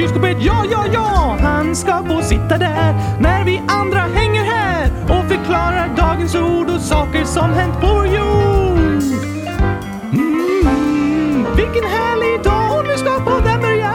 [0.00, 0.36] kylskåpet.
[0.40, 5.96] Ja, ja, ja, han ska få sitta där när vi andra hänger här och förklarar
[5.96, 9.02] dagens ord och saker som hänt på vår jord.
[10.12, 13.94] Mm, vilken härlig dag och nu ska podden börja.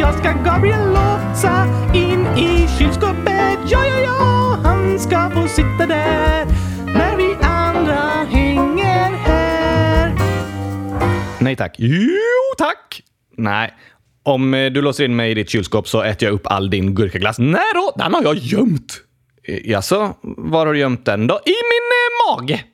[0.00, 3.58] Jag ska Gabriel låsa in i kylskåpet.
[3.66, 6.46] Ja, ja, ja, han ska få sitta där
[6.86, 10.12] när vi andra hänger här.
[11.38, 11.74] Nej tack.
[11.78, 13.02] Jo tack!
[13.36, 13.74] Nej.
[14.22, 16.94] Om eh, du låser in mig i ditt kylskåp så äter jag upp all din
[16.94, 17.38] gurkaglass.
[17.38, 19.00] Nej då, den har jag gömt.
[19.44, 21.34] Eh, jaså, var har du gömt den då?
[21.46, 22.64] I min eh, mage.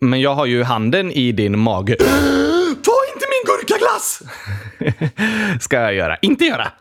[0.00, 1.96] Men jag har ju handen i din mage.
[2.84, 4.22] Ta inte min gurkaglass!
[5.60, 6.16] Ska jag göra?
[6.16, 6.72] Inte göra.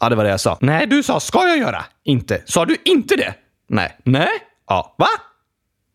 [0.00, 0.58] Ja, det var det jag sa.
[0.60, 1.84] Nej, du sa ska jag göra?
[2.04, 2.42] Inte.
[2.44, 3.34] Sa du inte det?
[3.68, 3.96] Nej.
[4.04, 4.28] Nej?
[4.66, 4.94] Ja.
[4.98, 5.06] Va?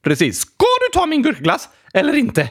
[0.04, 0.40] Precis.
[0.40, 2.50] Ska du ta min gurkaglass eller inte?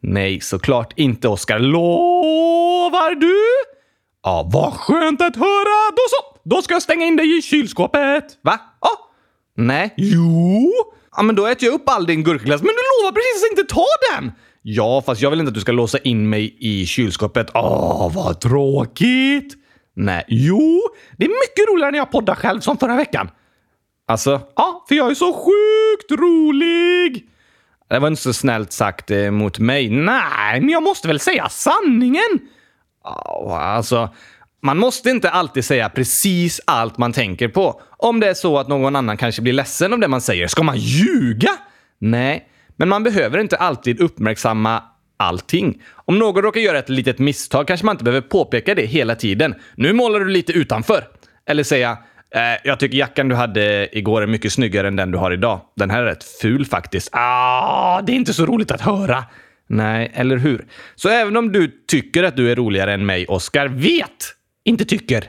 [0.00, 1.58] Nej, såklart inte, Oskar.
[1.58, 3.36] Lovar du?
[4.22, 5.90] Ja, vad skönt att höra.
[5.90, 6.38] Då så!
[6.44, 8.24] Då ska jag stänga in dig i kylskåpet.
[8.42, 8.60] Va?
[8.80, 8.90] Ja.
[9.56, 9.94] Nej.
[9.96, 10.72] Jo.
[11.16, 12.60] Ja, men då äter jag upp all din gurkaglass.
[12.62, 14.32] Men du lovar precis att inte ta den!
[14.62, 17.46] Ja, fast jag vill inte att du ska låsa in mig i kylskåpet.
[17.54, 19.54] Åh, vad tråkigt!
[19.96, 20.80] Nej, jo,
[21.16, 23.30] det är mycket roligare när jag poddar själv som förra veckan.
[24.08, 24.40] Alltså?
[24.56, 27.28] Ja, för jag är så sjukt rolig!
[27.90, 29.90] Det var inte så snällt sagt eh, mot mig.
[29.90, 32.38] Nej, men jag måste väl säga sanningen?
[33.04, 34.14] Oh, Alltså,
[34.62, 37.80] man måste inte alltid säga precis allt man tänker på.
[37.96, 40.46] Om det är så att någon annan kanske blir ledsen av det man säger.
[40.46, 41.50] Ska man ljuga?
[41.98, 44.82] Nej, men man behöver inte alltid uppmärksamma
[45.16, 45.82] allting.
[45.94, 49.54] Om någon råkar göra ett litet misstag kanske man inte behöver påpeka det hela tiden.
[49.74, 51.04] Nu målar du lite utanför.
[51.46, 51.98] Eller säga
[52.34, 55.60] eh, “Jag tycker jackan du hade igår är mycket snyggare än den du har idag.
[55.76, 59.24] Den här är rätt ful faktiskt.” Ah, det är inte så roligt att höra.
[59.68, 60.66] Nej, eller hur?
[60.94, 64.34] Så även om du tycker att du är roligare än mig, Oskar, vet!
[64.64, 65.24] Inte tycker.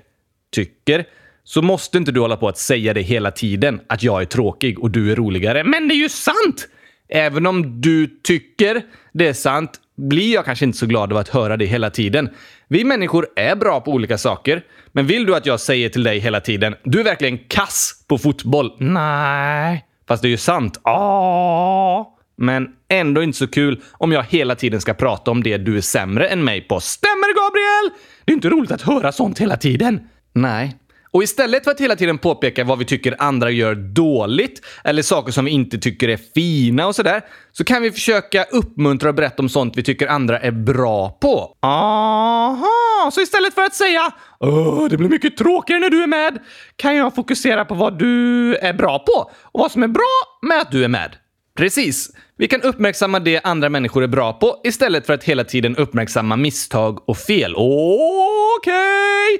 [0.51, 1.05] Tycker.
[1.43, 4.79] Så måste inte du hålla på att säga det hela tiden, att jag är tråkig
[4.79, 5.63] och du är roligare.
[5.63, 6.67] Men det är ju sant!
[7.09, 8.81] Även om du tycker
[9.13, 12.29] det är sant blir jag kanske inte så glad av att höra det hela tiden.
[12.67, 16.19] Vi människor är bra på olika saker, men vill du att jag säger till dig
[16.19, 18.75] hela tiden “Du är verkligen kass på fotboll”?
[18.79, 19.85] Nej.
[20.07, 20.81] Fast det är ju sant.
[20.83, 22.18] Ja.
[22.41, 25.81] Men ändå inte så kul om jag hela tiden ska prata om det du är
[25.81, 26.79] sämre än mig på.
[26.79, 27.99] Stämmer Gabriel?
[28.25, 29.99] Det är inte roligt att höra sånt hela tiden.
[30.33, 30.75] Nej.
[31.11, 35.31] Och istället för att hela tiden påpeka vad vi tycker andra gör dåligt eller saker
[35.31, 39.43] som vi inte tycker är fina och sådär, så kan vi försöka uppmuntra och berätta
[39.43, 41.57] om sånt vi tycker andra är bra på.
[41.61, 46.39] Aha, så istället för att säga Åh, det blir mycket tråkigare när du är med,
[46.75, 50.61] kan jag fokusera på vad du är bra på och vad som är bra med
[50.61, 51.15] att du är med.
[51.59, 52.11] Precis.
[52.37, 56.35] Vi kan uppmärksamma det andra människor är bra på istället för att hela tiden uppmärksamma
[56.35, 57.55] misstag och fel.
[57.55, 59.39] Okej!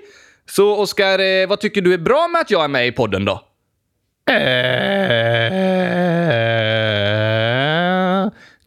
[0.50, 3.26] Så Oskar, eh, vad tycker du är bra med att jag är med i podden
[3.26, 3.32] då?
[4.32, 4.40] Eh,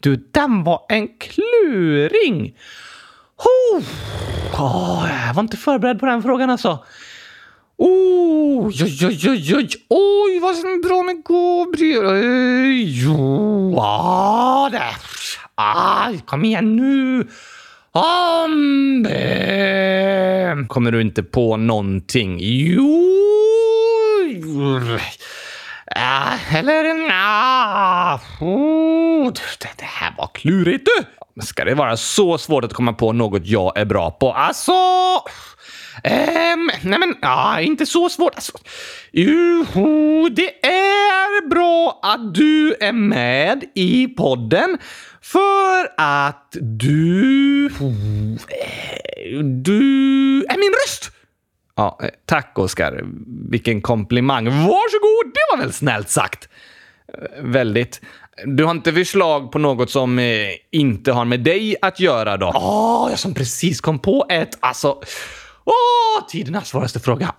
[0.00, 2.56] du, den var en kluring!
[3.38, 3.82] Oh,
[5.26, 6.84] jag var inte förberedd på den frågan alltså.
[7.82, 12.06] Oh, oj, oj, oj, oj, oj, vad som är bra med Gabriel.
[12.06, 14.94] Oj, Jo, ah, det.
[15.54, 17.28] Ah, kom igen nu.
[17.92, 19.06] Um.
[20.68, 22.38] Kommer du inte på någonting?
[22.40, 23.08] Jo.
[25.96, 29.32] Ah, eller ah, oh,
[29.78, 31.04] det, här var klurigt du.
[31.42, 34.32] Ska det vara så svårt att komma på något jag är bra på?
[34.32, 34.72] Alltså...
[36.04, 38.34] Ehm, nej men, ja, inte så svårt.
[38.34, 38.52] Alltså,
[39.12, 44.78] juhu, det är bra att du är med i podden
[45.22, 47.66] för att du...
[47.66, 51.10] Eh, du är min röst!
[51.76, 53.04] Ja, eh, tack Oskar.
[53.50, 54.44] Vilken komplimang.
[54.44, 56.48] Varsågod, det var väl snällt sagt.
[57.08, 58.00] Eh, väldigt.
[58.44, 62.52] Du har inte förslag på något som eh, inte har med dig att göra då?
[62.54, 64.58] Åh, jag som precis kom på ett.
[64.60, 65.02] Alltså,
[65.64, 67.34] åh, tidernas svåraste fråga.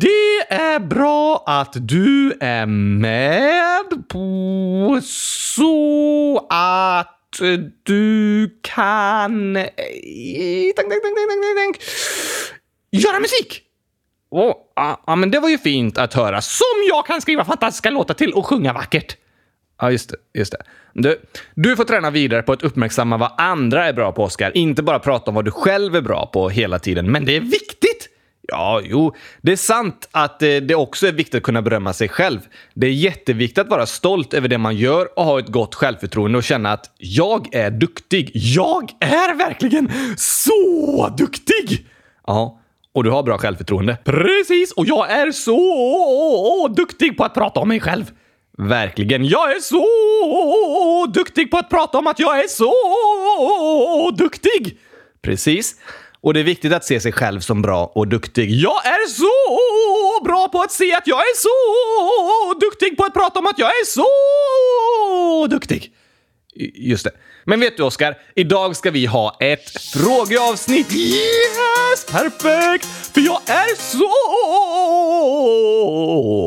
[0.00, 7.14] Det är bra att du är med på så att
[7.82, 9.54] du kan...
[9.54, 11.80] Tänk, tänk, tänk, tänk, tänk.
[12.90, 13.62] Göra musik!
[14.30, 16.40] Åh, ah, ja, men det var ju fint att höra.
[16.40, 19.16] Som jag kan skriva fantastiska låtar till och sjunga vackert.
[19.78, 20.38] Ja, just det.
[20.38, 20.62] Just det.
[20.92, 21.20] Du,
[21.54, 24.56] du får träna vidare på att uppmärksamma vad andra är bra på, Oskar.
[24.56, 27.12] Inte bara prata om vad du själv är bra på hela tiden.
[27.12, 28.08] Men det är viktigt!
[28.50, 32.08] Ja, jo, det är sant att eh, det också är viktigt att kunna berömma sig
[32.08, 32.40] själv.
[32.74, 36.38] Det är jätteviktigt att vara stolt över det man gör och ha ett gott självförtroende
[36.38, 38.30] och känna att jag är duktig.
[38.34, 41.86] Jag är verkligen så duktig!
[42.26, 42.60] Ja,
[42.92, 43.98] och du har bra självförtroende.
[44.04, 48.04] Precis, och jag är så duktig på att prata om mig själv.
[48.58, 49.24] Verkligen.
[49.24, 49.86] Jag är så
[51.12, 54.78] duktig på att prata om att jag är så duktig!
[55.22, 55.76] Precis.
[56.20, 58.50] Och det är viktigt att se sig själv som bra och duktig.
[58.50, 59.30] Jag är så
[60.24, 61.48] bra på att se att jag är så
[62.60, 65.92] duktig på att prata om att jag är så duktig.
[66.74, 67.10] Just det.
[67.44, 68.18] Men vet du Oskar?
[68.34, 70.94] Idag ska vi ha ett frågeavsnitt.
[70.94, 72.06] Yes!
[72.10, 72.86] Perfekt!
[73.14, 74.08] För jag är så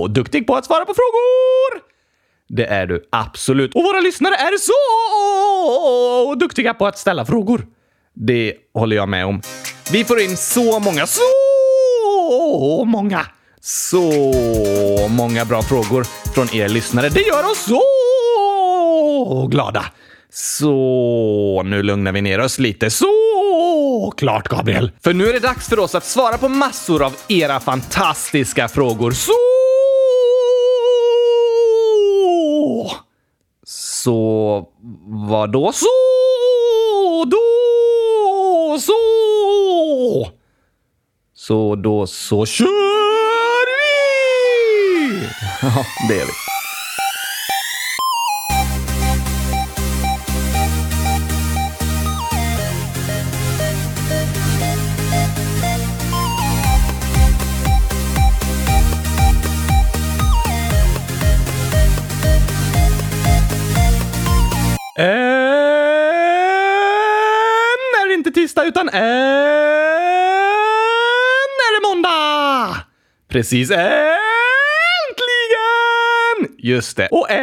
[0.08, 1.91] duktig på att svara på frågor!
[2.56, 3.76] Det är du absolut.
[3.76, 7.66] Och våra lyssnare är så duktiga på att ställa frågor.
[8.14, 9.42] Det håller jag med om.
[9.92, 13.26] Vi får in så många, så många,
[13.62, 14.12] så
[15.10, 17.10] många bra frågor från er lyssnare.
[17.10, 19.86] Det gör oss så glada.
[20.34, 22.90] Så nu lugnar vi ner oss lite.
[22.90, 24.92] Så klart, Gabriel.
[25.04, 29.12] För nu är det dags för oss att svara på massor av era fantastiska frågor.
[29.12, 29.51] Så...
[33.64, 34.68] Så...
[35.30, 35.72] Vad då?
[35.74, 35.88] Så...
[37.26, 38.80] Då...
[38.80, 38.94] Så...
[41.34, 45.28] Så då så kör vi!
[45.62, 46.51] Ja, det är vi.
[68.94, 69.32] Är
[71.82, 72.76] det måndag!
[73.30, 73.88] Precis, äntligen!
[76.58, 77.08] Just det.
[77.12, 77.38] Och än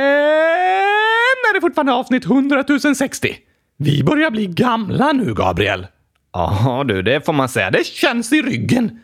[1.50, 2.64] är det fortfarande avsnitt 100
[2.94, 3.36] 060.
[3.76, 5.86] Vi börjar bli gamla nu, Gabriel.
[6.32, 7.70] Ja, du, det får man säga.
[7.70, 9.00] Det känns i ryggen.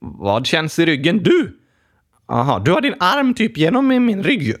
[0.00, 1.22] Vad känns i ryggen?
[1.22, 1.58] Du?
[2.28, 4.54] Aha, du har din arm typ genom min rygg ju.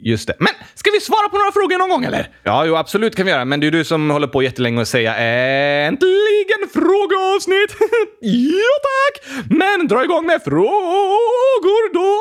[0.00, 0.34] Just det.
[0.38, 2.28] Men ska vi svara på några frågor någon gång eller?
[2.42, 3.44] Ja, jo, absolut kan vi göra.
[3.44, 7.76] Men det är du som håller på jättelänge och säga äntligen frågeavsnitt.
[8.20, 9.44] ja, tack!
[9.50, 12.20] Men dra igång med frågor då!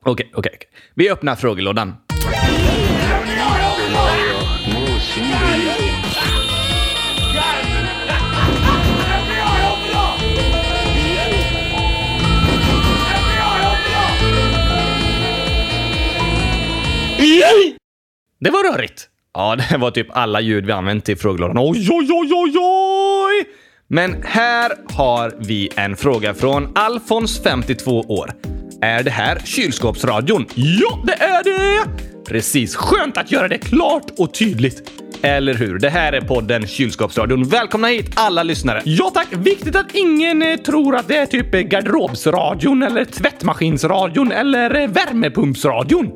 [0.00, 0.38] Okej, okay, okej.
[0.38, 0.56] Okay.
[0.56, 0.68] okay.
[0.94, 1.94] Vi öppnar frågelådan.
[18.40, 19.08] Det var rörigt.
[19.34, 21.58] Ja, det var typ alla ljud vi använt i frågelådan.
[21.58, 23.44] Oj, oj, oj, oj, oj!
[23.88, 28.32] Men här har vi en fråga från Alfons, 52 år.
[28.82, 30.46] Är det här kylskåpsradion?
[30.54, 31.84] Ja, det är det!
[32.28, 32.76] Precis.
[32.76, 34.90] Skönt att göra det klart och tydligt.
[35.22, 35.78] Eller hur?
[35.78, 37.48] Det här är podden Kylskåpsradion.
[37.48, 38.82] Välkomna hit alla lyssnare.
[38.84, 39.28] Ja tack!
[39.30, 44.88] Viktigt att ingen eh, tror att det är typ eh, garderobsradion eller tvättmaskinsradion eller eh,
[44.88, 46.12] värmepumpsradion.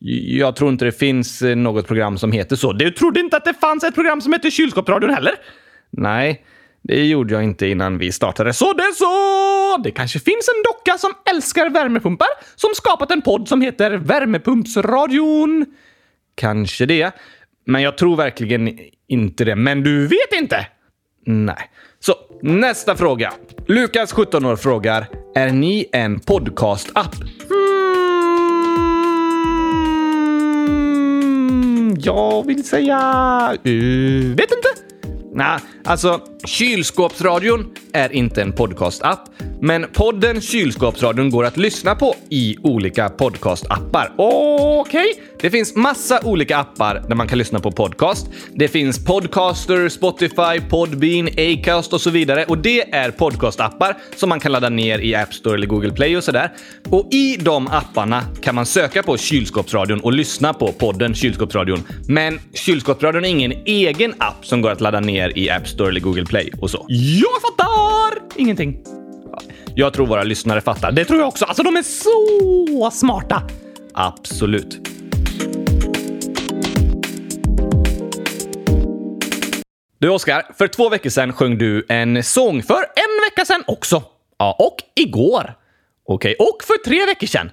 [0.00, 2.72] Jag tror inte det finns eh, något program som heter så.
[2.72, 5.34] Du trodde inte att det fanns ett program som heter Kylskåpsradion heller?
[5.90, 6.44] Nej,
[6.82, 8.52] det gjorde jag inte innan vi startade.
[8.52, 9.82] Så det är så!
[9.82, 15.66] Det kanske finns en docka som älskar värmepumpar som skapat en podd som heter Värmepumpsradion.
[16.34, 17.14] Kanske det.
[17.66, 18.78] Men jag tror verkligen
[19.08, 19.56] inte det.
[19.56, 20.66] Men du vet inte?
[21.26, 21.70] Nej.
[22.00, 23.32] Så, nästa fråga.
[23.66, 27.14] Lukas, 17 år, frågar Är ni en podcast-app?
[27.14, 27.77] Hmm,
[32.02, 32.98] jag vill säga...
[33.66, 34.87] Uh, vet inte.
[35.38, 39.28] Nej, alltså kylskåpsradion är inte en podcastapp,
[39.60, 44.12] men podden Kylskåpsradion går att lyssna på i olika podcastappar.
[44.16, 45.24] Okej, okay.
[45.40, 48.26] det finns massa olika appar där man kan lyssna på podcast.
[48.54, 54.40] Det finns Podcaster, Spotify, Podbean, Acast och så vidare och det är podcastappar som man
[54.40, 56.52] kan ladda ner i App Store eller Google Play och sådär.
[56.90, 61.82] Och i de apparna kan man söka på Kylskåpsradion och lyssna på podden Kylskåpsradion.
[62.08, 66.00] Men Kylskåpsradion är ingen egen app som går att ladda ner i App Store eller
[66.00, 66.86] Google Play och så.
[66.88, 68.78] Jag fattar ingenting.
[69.74, 70.92] Jag tror våra lyssnare fattar.
[70.92, 71.44] Det tror jag också.
[71.44, 73.42] Alltså, de är så smarta.
[73.94, 74.78] Absolut.
[80.00, 82.62] Du Oskar, för två veckor sedan sjöng du en sång.
[82.62, 84.02] För en vecka sedan också.
[84.38, 85.54] Ja, och igår.
[86.04, 86.46] Okej, okay.
[86.46, 87.50] och för tre veckor sedan.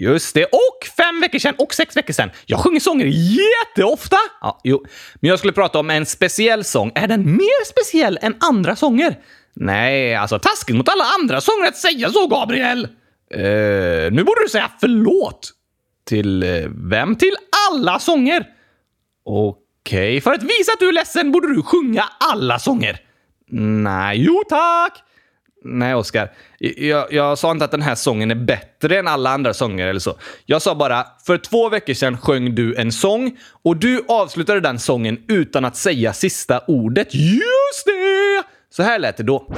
[0.00, 2.30] Just det, och fem veckor sedan och sex veckor sedan.
[2.46, 4.16] Jag sjunger sånger jätteofta!
[4.40, 4.84] Ja, jo.
[5.14, 6.92] Men jag skulle prata om en speciell sång.
[6.94, 9.18] Är den mer speciell än andra sånger?
[9.54, 12.88] Nej, alltså taskigt mot alla andra sånger att säga så, Gabriel!
[13.36, 15.52] Uh, nu borde du säga förlåt.
[16.06, 17.16] Till uh, vem?
[17.16, 17.36] Till
[17.70, 18.46] alla sånger!
[19.24, 20.20] Okej, okay.
[20.20, 23.00] för att visa att du är ledsen borde du sjunga alla sånger.
[23.50, 25.04] Nej, jo tack!
[25.64, 26.32] Nej, Oskar.
[26.58, 30.00] Jag, jag, sa inte att den här sången är bättre än alla andra sånger eller
[30.00, 30.18] så.
[30.46, 34.78] Jag sa bara, för två veckor sedan sjöng du en sång och du avslutade den
[34.78, 37.14] sången utan att säga sista ordet.
[37.14, 38.42] Just det!
[38.70, 39.54] Så här lät det då.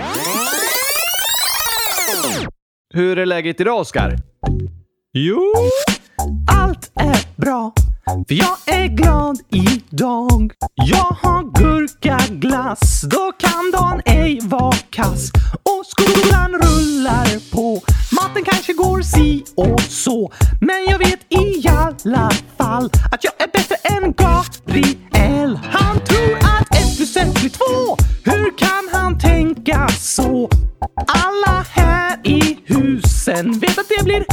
[2.94, 4.16] Hur är läget idag, Oskar?
[5.12, 5.52] Jo,
[6.50, 7.72] allt är bra.
[8.04, 10.52] För jag är glad idag.
[10.74, 15.30] Jag har gurkaglass, då kan dagen ej vara kass.
[15.62, 17.82] Och skolan rullar på.
[18.12, 20.32] Maten kanske går si och så.
[20.60, 25.58] Men jag vet i alla fall att jag är bättre än Gabriel.
[25.62, 27.96] Han tror att ett plus ett blir två.
[28.24, 30.50] Hur kan han tänka så?
[31.06, 34.24] Alla här i husen vet att det blir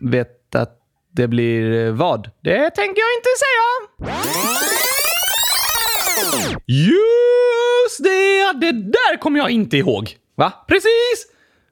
[0.00, 0.78] Vet att
[1.12, 2.30] det blir eh, vad?
[2.40, 3.68] Det tänker jag inte säga.
[6.66, 8.52] Just det!
[8.60, 10.16] Det där kommer jag inte ihåg.
[10.36, 10.52] Va?
[10.68, 11.26] Precis!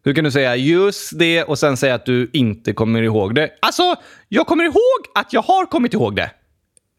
[0.04, 3.50] Hur kan du säga just det och sen säga att du inte kommer ihåg det?
[3.60, 3.94] Alltså,
[4.28, 6.30] jag kommer ihåg att jag har kommit ihåg det.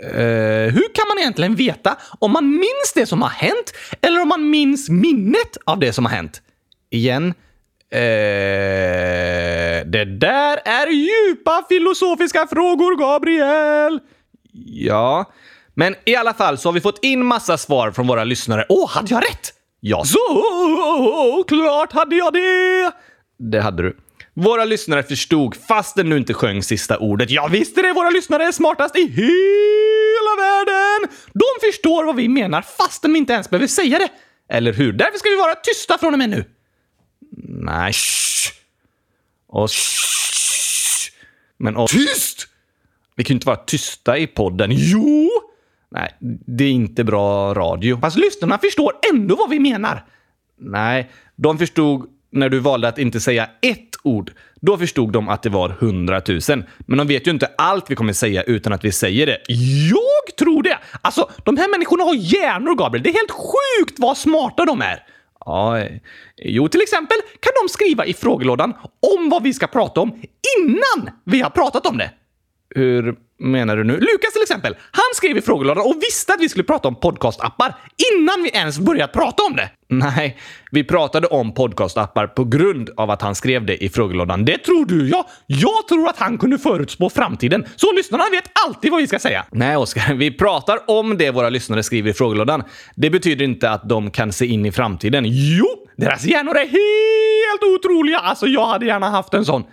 [0.03, 4.27] Uh, hur kan man egentligen veta om man minns det som har hänt eller om
[4.27, 6.41] man minns minnet av det som har hänt?
[6.89, 7.34] Igen,
[7.94, 14.00] Eh, det där är djupa filosofiska frågor, Gabriel!
[14.66, 15.32] Ja,
[15.74, 18.66] men i alla fall så har vi fått in massa svar från våra lyssnare.
[18.70, 19.54] Åh, oh, hade jag rätt?
[19.80, 22.92] Ja, så klart hade jag det!
[23.52, 23.98] Det hade du.
[24.34, 27.30] Våra lyssnare förstod fast den nu inte sjöng sista ordet.
[27.30, 31.10] Ja, visst är det våra lyssnare är smartast i hela världen!
[31.34, 34.10] De förstår vad vi menar fastän vi inte ens behöver säga det.
[34.50, 34.94] Eller hur?
[34.94, 36.46] Därför ska vi vara tysta från och med nu.
[37.38, 38.52] Nej, shh.
[39.48, 41.12] Och shh.
[41.58, 42.48] Men och Tyst!
[43.16, 44.70] Vi kan ju inte vara tysta i podden.
[44.74, 45.30] Jo!
[45.92, 48.00] Nej, det är inte bra radio.
[48.02, 50.06] Fast lyssnarna förstår ändå vad vi menar.
[50.58, 54.32] Nej, de förstod när du valde att inte säga ett ord.
[54.62, 56.63] Då förstod de att det var hundratusen.
[56.80, 59.38] Men de vet ju inte allt vi kommer säga utan att vi säger det.
[59.90, 60.78] Jag tror det!
[61.02, 63.04] Alltså, de här människorna har hjärnor, Gabriel.
[63.04, 65.04] Det är helt sjukt vad smarta de är.
[65.46, 65.84] Ja,
[66.38, 68.74] jo, till exempel kan de skriva i frågelådan
[69.18, 70.22] om vad vi ska prata om
[70.58, 72.12] innan vi har pratat om det.
[72.76, 73.94] Hur menar du nu?
[73.94, 77.76] Lukas till exempel, han skrev i frågelådan och visste att vi skulle prata om podcastappar
[78.14, 79.70] innan vi ens börjat prata om det.
[79.88, 80.38] Nej,
[80.72, 84.46] vi pratade om podcastappar på grund av att han skrev det i frågelådan.
[84.46, 85.28] Det tror du ja!
[85.48, 89.46] Jag tror att han kunde förutspå framtiden, så lyssnarna vet alltid vad vi ska säga.
[89.52, 92.64] Nej, Oskar, vi pratar om det våra lyssnare skriver i frågelådan.
[92.96, 95.26] Det betyder inte att de kan se in i framtiden.
[95.28, 98.20] Jo, deras hjärnor är helt otroliga!
[98.20, 99.64] Alltså, jag hade gärna haft en sån.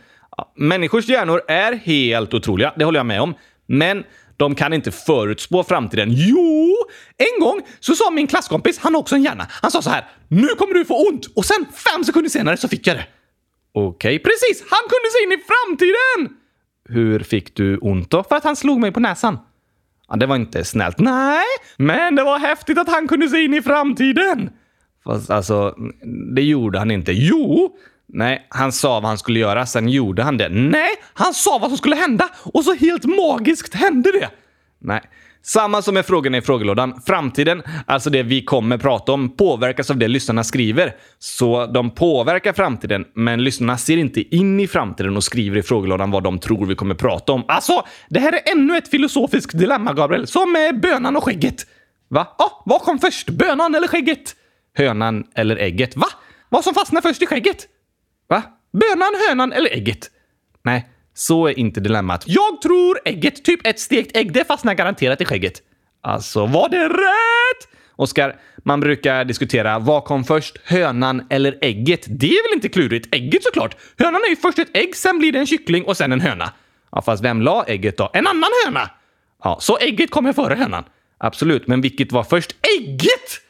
[0.56, 3.34] Människors hjärnor är helt otroliga, det håller jag med om.
[3.70, 4.04] Men
[4.36, 6.08] de kan inte förutspå framtiden.
[6.12, 6.76] Jo!
[7.16, 10.08] En gång så sa min klasskompis, han har också en hjärna, han sa så här
[10.28, 13.06] “Nu kommer du få ont” och sen fem sekunder senare så fick jag det.
[13.72, 14.18] Okej, okay.
[14.18, 14.64] precis!
[14.70, 16.36] Han kunde se in i framtiden!
[16.88, 18.22] Hur fick du ont då?
[18.22, 19.38] För att han slog mig på näsan.
[20.08, 20.98] Ja, det var inte snällt.
[20.98, 21.46] Nej,
[21.76, 24.50] men det var häftigt att han kunde se in i framtiden.
[25.04, 25.74] Fast alltså,
[26.34, 27.12] det gjorde han inte.
[27.12, 27.76] Jo,
[28.12, 30.48] Nej, han sa vad han skulle göra, sen gjorde han det.
[30.48, 34.30] Nej, han sa vad som skulle hända och så helt magiskt hände det.
[34.78, 35.02] Nej.
[35.42, 37.00] Samma som med frågorna i frågelådan.
[37.06, 40.94] Framtiden, alltså det vi kommer prata om, påverkas av det lyssnarna skriver.
[41.18, 46.10] Så de påverkar framtiden, men lyssnarna ser inte in i framtiden och skriver i frågelådan
[46.10, 47.44] vad de tror vi kommer prata om.
[47.48, 50.26] Alltså, det här är ännu ett filosofiskt dilemma, Gabriel.
[50.26, 51.66] Som med bönan och skägget.
[52.08, 52.34] Va?
[52.38, 53.30] Ja, vad kom först?
[53.30, 54.36] Bönan eller skägget?
[54.76, 55.96] Hönan eller ägget?
[55.96, 56.06] Va?
[56.48, 57.66] Vad som fastnade först i skägget?
[58.72, 60.10] Bönan, hönan eller ägget?
[60.62, 62.24] Nej, så är inte dilemmat.
[62.26, 63.44] Jag tror ägget.
[63.44, 64.32] Typ ett stekt ägg.
[64.32, 65.62] Det fastnar garanterat i skägget.
[66.02, 67.68] Alltså, var det rätt?
[67.96, 72.06] Oskar, man brukar diskutera vad kom först, hönan eller ägget?
[72.08, 73.14] Det är väl inte klurigt?
[73.14, 73.76] Ägget såklart.
[73.98, 76.52] Hönan är ju först ett ägg, sen blir det en kyckling och sen en höna.
[76.92, 78.10] Ja, fast vem la ägget då?
[78.12, 78.90] En annan höna!
[79.44, 80.84] Ja, så ägget kommer före hönan?
[81.18, 82.56] Absolut, men vilket var först?
[82.78, 83.40] Ägget!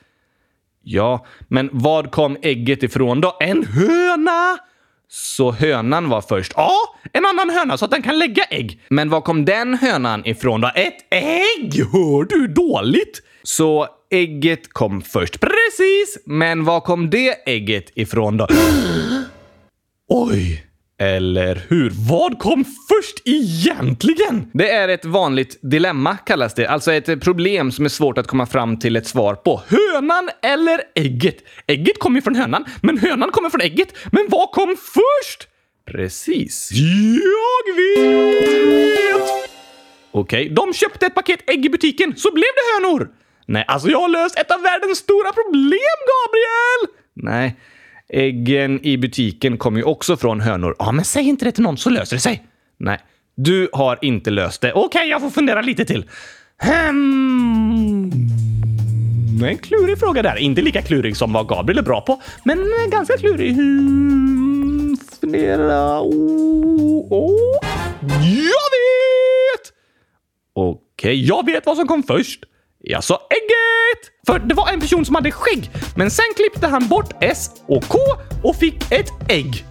[0.83, 3.37] Ja, men vad kom ägget ifrån då?
[3.41, 4.59] En höna!
[5.13, 6.53] Så hönan var först?
[6.57, 6.73] Ja,
[7.13, 8.81] en annan höna så att den kan lägga ägg.
[8.89, 10.71] Men var kom den hönan ifrån då?
[10.75, 11.85] Ett ägg!
[11.93, 13.23] Hör du dåligt?
[13.43, 15.41] Så ägget kom först?
[15.41, 16.19] Precis!
[16.25, 18.47] Men var kom det ägget ifrån då?
[20.09, 20.70] Oj!
[21.03, 21.91] Eller hur?
[22.09, 24.51] Vad kom först egentligen?
[24.53, 26.67] Det är ett vanligt dilemma kallas det.
[26.67, 29.63] Alltså ett problem som är svårt att komma fram till ett svar på.
[29.69, 31.37] Hönan eller ägget?
[31.67, 33.89] Ägget kommer ju från hönan, men hönan kommer från ägget.
[34.13, 35.49] Men vad kom först?
[35.87, 36.71] Precis.
[36.73, 39.31] Jag vet!
[40.13, 43.09] Okej, de köpte ett paket ägg i butiken, så blev det hönor!
[43.47, 46.97] Nej, alltså jag har löst ett av världens stora problem, Gabriel!
[47.15, 47.57] Nej,
[48.13, 50.77] äggen i butiken kommer ju också från hönor.
[50.79, 52.47] Ja, men säg inte det till någon så löser det sig.
[52.79, 52.99] Nej,
[53.37, 54.73] du har inte löst det.
[54.73, 56.05] Okej, jag får fundera lite till.
[56.63, 58.11] Hmm.
[59.45, 60.37] En klurig fråga där.
[60.37, 62.59] Inte lika klurig som vad Gabriel är bra på, men
[62.91, 63.55] ganska klurig.
[63.55, 64.97] Hmm.
[65.21, 66.01] Fundera.
[66.01, 67.59] Oh, oh.
[68.21, 69.73] Jag vet!
[70.53, 72.45] Okej, jag vet vad som kom först.
[72.83, 74.13] Jag sa ägget!
[74.27, 77.85] För det var en person som hade skägg, men sen klippte han bort S och
[77.89, 77.99] K
[78.43, 79.65] och fick ett ägg.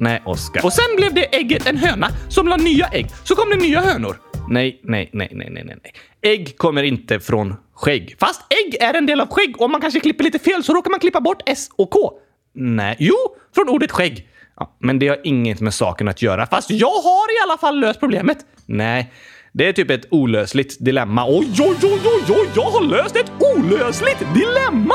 [0.00, 0.64] Nej, Oskar.
[0.64, 3.80] Och sen blev det ägget en höna som la nya ägg, så kom det nya
[3.80, 4.20] hönor.
[4.48, 5.92] Nej, nej, nej, nej, nej, nej.
[6.22, 8.16] Ägg kommer inte från skägg.
[8.20, 10.74] Fast ägg är en del av skägg och om man kanske klipper lite fel så
[10.74, 12.12] råkar man klippa bort S och K.
[12.54, 13.16] Nej, jo,
[13.54, 14.28] från ordet skägg.
[14.56, 16.46] Ja, men det har inget med saken att göra.
[16.46, 18.38] Fast jag har i alla fall löst problemet.
[18.66, 19.12] Nej,
[19.58, 21.26] det är typ ett olösligt dilemma.
[21.28, 24.94] Oj, oj, oj, oj, oj, jag har löst ett olösligt dilemma!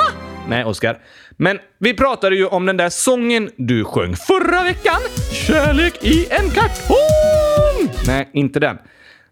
[0.49, 0.97] Nej, Oskar.
[1.37, 5.01] Men vi pratade ju om den där sången du sjöng förra veckan.
[5.47, 8.03] Kärlek i en kartong!
[8.07, 8.77] Nej, inte den.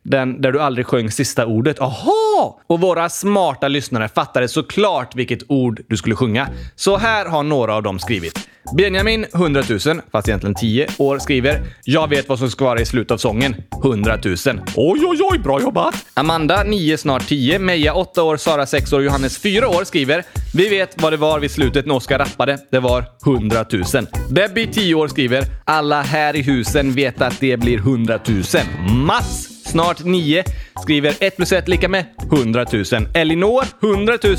[0.03, 1.79] Den där du aldrig sjöng sista ordet.
[1.79, 2.20] Aha!
[2.67, 6.47] Och våra smarta lyssnare fattade såklart vilket ord du skulle sjunga.
[6.75, 8.47] Så här har några av dem skrivit.
[8.77, 9.79] Benjamin, 100 000,
[10.11, 13.55] fast egentligen 10 år, skriver “Jag vet vad som ska vara i slutet av sången.
[13.83, 14.35] 100 000.
[14.75, 15.95] Oj, oj, oj, bra jobbat!
[16.13, 20.23] Amanda, 9, snart 10, Meja, 8 år, Sara, 6 år, Johannes, 4 år, skriver
[20.53, 22.57] “Vi vet vad det var vid slutet när Oskar rappade.
[22.71, 23.83] Det var 100 000.
[24.29, 28.43] Debbie, 10 år, skriver “Alla här i husen vet att det blir 100 000.
[29.05, 30.43] Mats, snart 9,
[30.81, 32.83] skriver 1 plus 1 lika med 100 000.
[33.13, 34.37] Elinor, 100 000,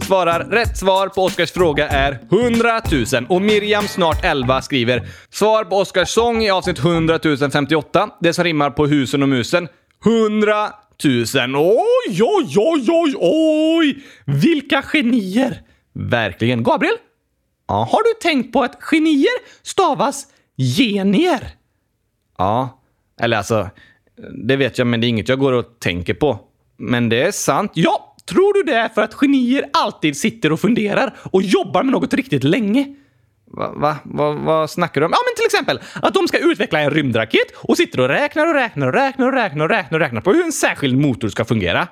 [0.00, 2.80] svarar rätt svar på Oskars fråga är 100
[3.12, 3.26] 000.
[3.28, 7.18] Och Miriam, snart 11, skriver svar på Oskars sång i avsnitt 100
[7.52, 9.68] 058, det som rimmar på husen och musen,
[10.04, 10.70] 100
[11.04, 11.56] 000.
[11.56, 14.04] Oj, oj, oj, oj, oj!
[14.24, 15.62] Vilka genier!
[15.94, 16.62] Verkligen.
[16.62, 16.96] Gabriel?
[17.68, 21.48] Ja, har du tänkt på att genier stavas genier?
[22.38, 22.80] Ja,
[23.20, 23.70] eller alltså,
[24.46, 26.40] det vet jag, men det är inget jag går och tänker på.
[26.76, 27.72] Men det är sant.
[27.74, 31.92] Ja, tror du det är för att genier alltid sitter och funderar och jobbar med
[31.92, 32.94] något riktigt länge?
[33.46, 33.72] Va?
[33.76, 33.96] va?
[34.04, 35.12] va vad snackar du om?
[35.12, 38.54] Ja, men till exempel att de ska utveckla en rymdraket och sitter och räknar och
[38.54, 41.44] räknar och räknar och räknar och räknar och räknar på hur en särskild motor ska
[41.44, 41.88] fungera.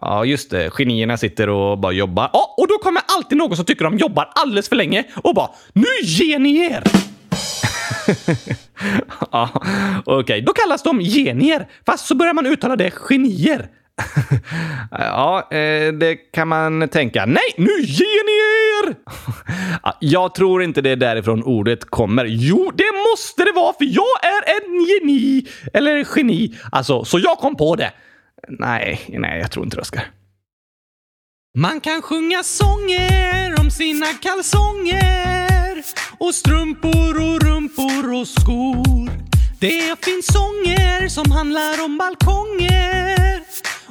[0.00, 0.70] Ja, just det.
[0.70, 2.30] Genierna sitter och bara jobbar.
[2.32, 5.50] Ja, och då kommer alltid någon som tycker de jobbar alldeles för länge och bara
[5.72, 6.82] “Nu ger ni er!”
[9.32, 9.50] ja,
[10.04, 10.40] Okej, okay.
[10.40, 13.68] då kallas de genier, fast så börjar man uttala det genier.
[14.90, 17.26] ja, eh, det kan man tänka.
[17.26, 18.96] Nej, nu genier!
[20.00, 22.24] jag tror inte det är därifrån ordet kommer.
[22.24, 25.46] Jo, det måste det vara, för jag är en geni.
[25.72, 26.58] Eller geni.
[26.72, 27.92] Alltså, så jag kom på det.
[28.48, 30.04] Nej, nej, jag tror inte det, Oskar.
[31.58, 35.47] Man kan sjunga sånger om sina kalsonger
[36.18, 39.10] och strumpor och rumpor och skor.
[39.60, 43.42] Det finns sånger som handlar om balkonger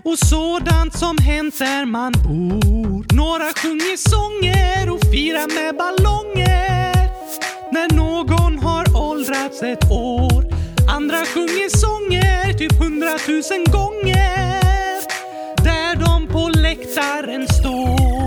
[0.04, 3.16] och sådant som hänt där man bor.
[3.16, 6.94] Några sjunger sånger och firar med ballonger
[7.72, 10.44] när någon har åldrats ett år.
[10.90, 15.02] Andra sjunger sånger typ hundratusen gånger
[15.64, 18.27] där de på läktaren står.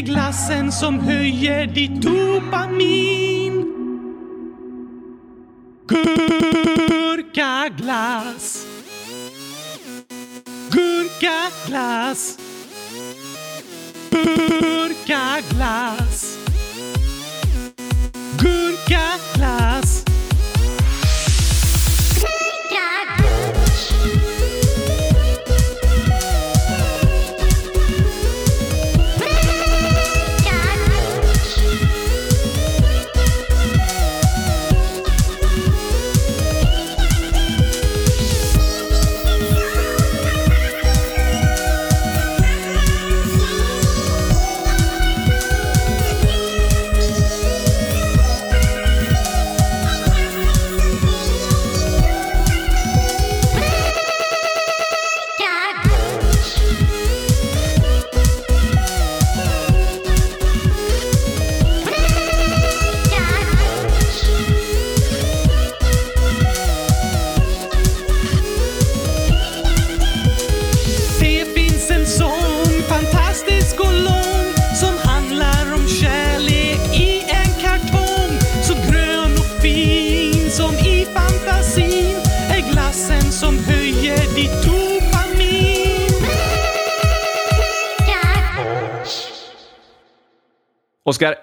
[0.00, 3.27] Glassen som höjer ditt dopamin.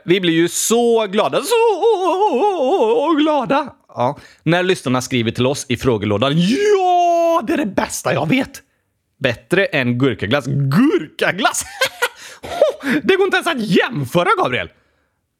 [0.05, 6.33] Vi blir ju så glada, så glada ja, när lyssnarna skriver till oss i frågelådan.
[6.37, 8.61] Ja, det är det bästa jag vet!
[9.19, 10.45] Bättre än gurkaglass.
[10.47, 11.65] Gurkaglass!
[13.03, 14.69] det går inte ens att jämföra, Gabriel!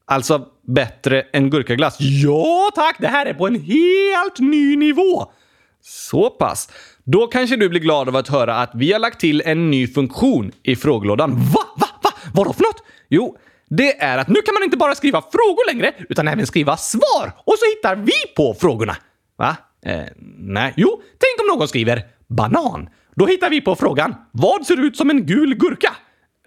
[0.04, 1.96] Alltså, bättre än gurkaglass?
[2.00, 2.96] Ja, tack!
[3.00, 5.32] Det här är på en helt ny nivå!
[5.82, 6.68] Så pass.
[7.04, 9.86] Då kanske du blir glad av att höra att vi har lagt till en ny
[9.86, 11.30] funktion i frågelådan.
[11.30, 11.60] Va?
[11.76, 11.86] Va?
[12.02, 12.10] Va?
[12.34, 12.82] Vadå för något?
[13.08, 13.36] Jo,
[13.70, 17.32] det är att nu kan man inte bara skriva frågor längre, utan även skriva svar.
[17.44, 18.96] Och så hittar vi på frågorna.
[19.38, 19.56] Va?
[19.86, 20.04] Eh,
[20.38, 20.74] nej.
[20.76, 22.88] Jo, tänk om någon skriver banan.
[23.14, 25.96] Då hittar vi på frågan vad ser ut som en gul gurka?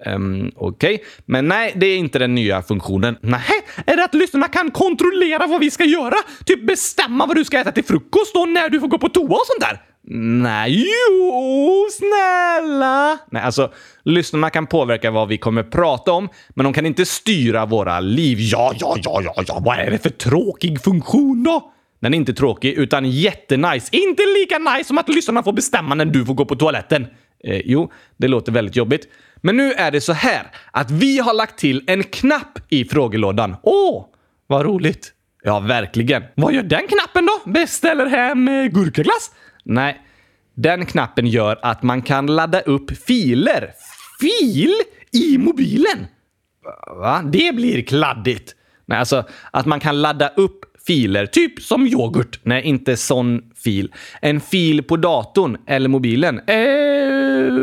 [0.06, 3.18] Um, Okej, men nej, det är inte den nya funktionen.
[3.22, 3.42] Nej,
[3.86, 6.16] är det att lyssnarna kan kontrollera vad vi ska göra?
[6.46, 9.30] Typ bestämma vad du ska äta till frukost och när du får gå på toa
[9.30, 9.89] och sånt där?
[10.08, 13.18] Nej, jo, snälla!
[13.32, 13.72] Nej, alltså,
[14.04, 18.38] lyssnarna kan påverka vad vi kommer prata om, men de kan inte styra våra liv.
[18.40, 21.72] Ja, ja, ja, ja, ja, vad är det för tråkig funktion då?
[22.00, 23.90] Den är inte tråkig, utan jättenice.
[23.92, 27.08] Inte lika nice som att lyssnarna får bestämma när du får gå på toaletten.
[27.44, 29.08] Eh, jo, det låter väldigt jobbigt.
[29.36, 33.56] Men nu är det så här att vi har lagt till en knapp i frågelådan.
[33.64, 34.06] Åh,
[34.48, 35.14] vad roligt!
[35.44, 36.24] Ja, verkligen.
[36.36, 37.52] Vad gör den knappen då?
[37.52, 39.32] Beställer hem eh, gurkaglass?
[39.70, 40.02] Nej,
[40.54, 43.72] den knappen gör att man kan ladda upp filer.
[44.20, 44.74] Fil?
[45.12, 46.08] I mobilen?
[46.88, 47.22] Va?
[47.32, 48.56] Det blir kladdigt.
[48.86, 52.40] Nej, alltså att man kan ladda upp filer, typ som yoghurt.
[52.44, 53.94] Nej, inte sån fil.
[54.22, 56.40] En fil på datorn eller mobilen.
[56.40, 57.54] Eh,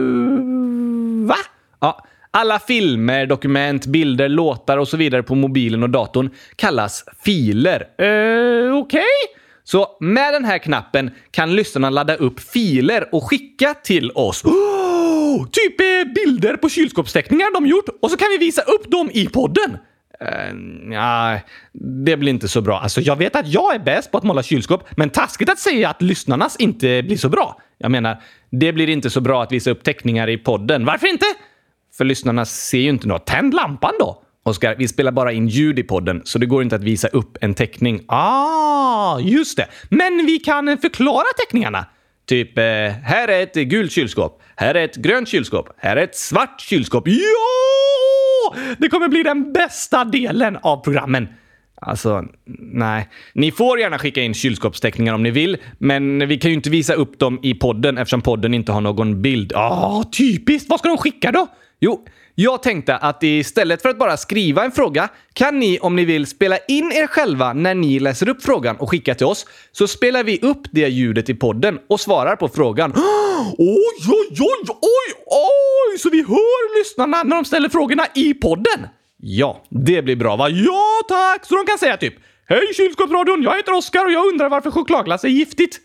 [1.28, 1.36] va?
[1.80, 7.86] Ja, alla filmer, dokument, bilder, låtar och så vidare på mobilen och datorn kallas filer.
[7.98, 9.36] Eh, Okej?
[9.68, 14.44] Så med den här knappen kan lyssnarna ladda upp filer och skicka till oss.
[14.44, 19.10] Oh, typ eh, bilder på kylskåpsteckningar de gjort och så kan vi visa upp dem
[19.12, 19.78] i podden.
[20.22, 21.38] Uh, ja,
[22.04, 22.80] det blir inte så bra.
[22.80, 25.88] Alltså, jag vet att jag är bäst på att måla kylskåp, men taskigt att säga
[25.88, 27.60] att lyssnarnas inte blir så bra.
[27.78, 30.84] Jag menar, det blir inte så bra att visa upp teckningar i podden.
[30.84, 31.26] Varför inte?
[31.96, 33.26] För lyssnarna ser ju inte något.
[33.26, 34.22] Tänd lampan då!
[34.46, 37.38] Oskar, vi spelar bara in ljud i podden, så det går inte att visa upp
[37.40, 38.00] en teckning.
[38.08, 39.66] Ah, just det.
[39.88, 41.86] Men vi kan förklara teckningarna.
[42.26, 42.64] Typ, eh,
[43.02, 44.42] här är ett gult kylskåp.
[44.56, 45.68] Här är ett grönt kylskåp.
[45.76, 47.08] Här är ett svart kylskåp.
[47.08, 48.54] Ja!
[48.78, 51.28] Det kommer bli den bästa delen av programmen.
[51.80, 52.24] Alltså,
[52.72, 53.08] nej.
[53.34, 56.94] Ni får gärna skicka in kylskåpsteckningar om ni vill, men vi kan ju inte visa
[56.94, 59.52] upp dem i podden eftersom podden inte har någon bild.
[59.54, 60.70] Ah, typiskt!
[60.70, 61.46] Vad ska de skicka då?
[61.80, 66.04] Jo, jag tänkte att istället för att bara skriva en fråga kan ni om ni
[66.04, 69.46] vill spela in er själva när ni läser upp frågan och skickar till oss.
[69.72, 72.92] Så spelar vi upp det ljudet i podden och svarar på frågan.
[73.58, 73.76] Oj,
[74.08, 75.98] oj, oj, oj, oj!
[75.98, 78.86] Så vi hör lyssnarna när de ställer frågorna i podden?
[79.16, 80.48] Ja, det blir bra va?
[80.48, 81.46] Ja tack!
[81.46, 82.14] Så de kan säga typ
[82.48, 85.78] Hej kylskåpsradion, jag heter Oskar och jag undrar varför chokladglass är giftigt.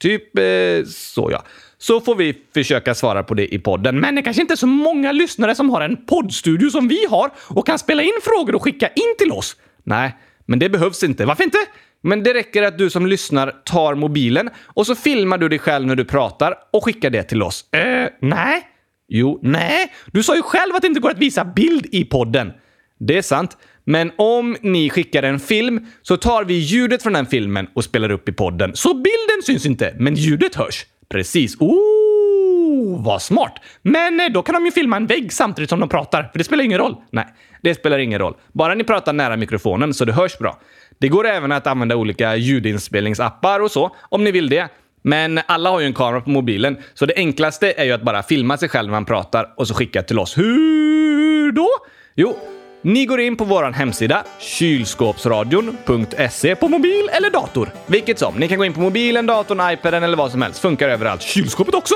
[0.00, 1.44] Typ eh, så ja.
[1.78, 4.00] Så får vi försöka svara på det i podden.
[4.00, 7.30] Men det kanske inte är så många lyssnare som har en poddstudio som vi har
[7.48, 9.56] och kan spela in frågor och skicka in till oss.
[9.84, 11.26] Nej, men det behövs inte.
[11.26, 11.58] Varför inte?
[12.02, 15.86] Men det räcker att du som lyssnar tar mobilen och så filmar du dig själv
[15.86, 17.72] när du pratar och skickar det till oss.
[17.72, 18.68] Eh, nej.
[19.08, 19.92] Jo, nej.
[20.12, 22.52] Du sa ju själv att det inte går att visa bild i podden.
[22.98, 23.56] Det är sant.
[23.84, 28.10] Men om ni skickar en film så tar vi ljudet från den filmen och spelar
[28.10, 28.70] upp i podden.
[28.74, 30.84] Så bilden syns inte, men ljudet hörs.
[31.08, 31.56] Precis.
[31.60, 33.52] Oh, vad smart!
[33.82, 36.44] Men eh, då kan de ju filma en vägg samtidigt som de pratar, för det
[36.44, 36.96] spelar ingen roll.
[37.10, 37.26] Nej,
[37.62, 38.34] det spelar ingen roll.
[38.52, 40.58] Bara ni pratar nära mikrofonen så det hörs bra.
[40.98, 44.68] Det går även att använda olika ljudinspelningsappar och så, om ni vill det.
[45.02, 48.22] Men alla har ju en kamera på mobilen, så det enklaste är ju att bara
[48.22, 50.38] filma sig själv när man pratar och så skicka till oss.
[50.38, 51.68] Hur då?
[52.14, 52.36] Jo,
[52.82, 57.70] ni går in på vår hemsida kylskåpsradion.se på mobil eller dator.
[57.86, 58.34] Vilket som.
[58.34, 60.58] Ni kan gå in på mobilen, datorn, iPaden eller vad som helst.
[60.58, 61.22] Funkar överallt.
[61.22, 61.94] Kylskåpet också!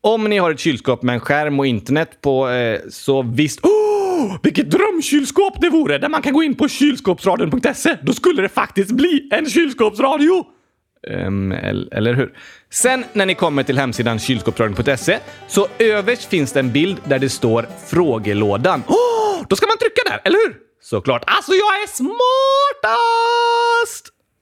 [0.00, 3.64] Om ni har ett kylskåp med en skärm och internet på, eh, så visst...
[3.64, 5.98] Oh, vilket drömkylskåp det vore!
[5.98, 7.96] Där man kan gå in på kylskåpsradion.se.
[8.02, 10.46] Då skulle det faktiskt bli en kylskåpsradio!
[11.10, 12.32] Um, eller hur?
[12.70, 17.28] Sen när ni kommer till hemsidan kylskåpsradion.se så överst finns det en bild där det
[17.28, 18.82] står frågelådan.
[18.86, 19.11] Oh,
[19.48, 20.56] då ska man trycka där, eller hur?
[20.82, 21.22] Såklart.
[21.26, 22.18] Alltså, jag är smartast!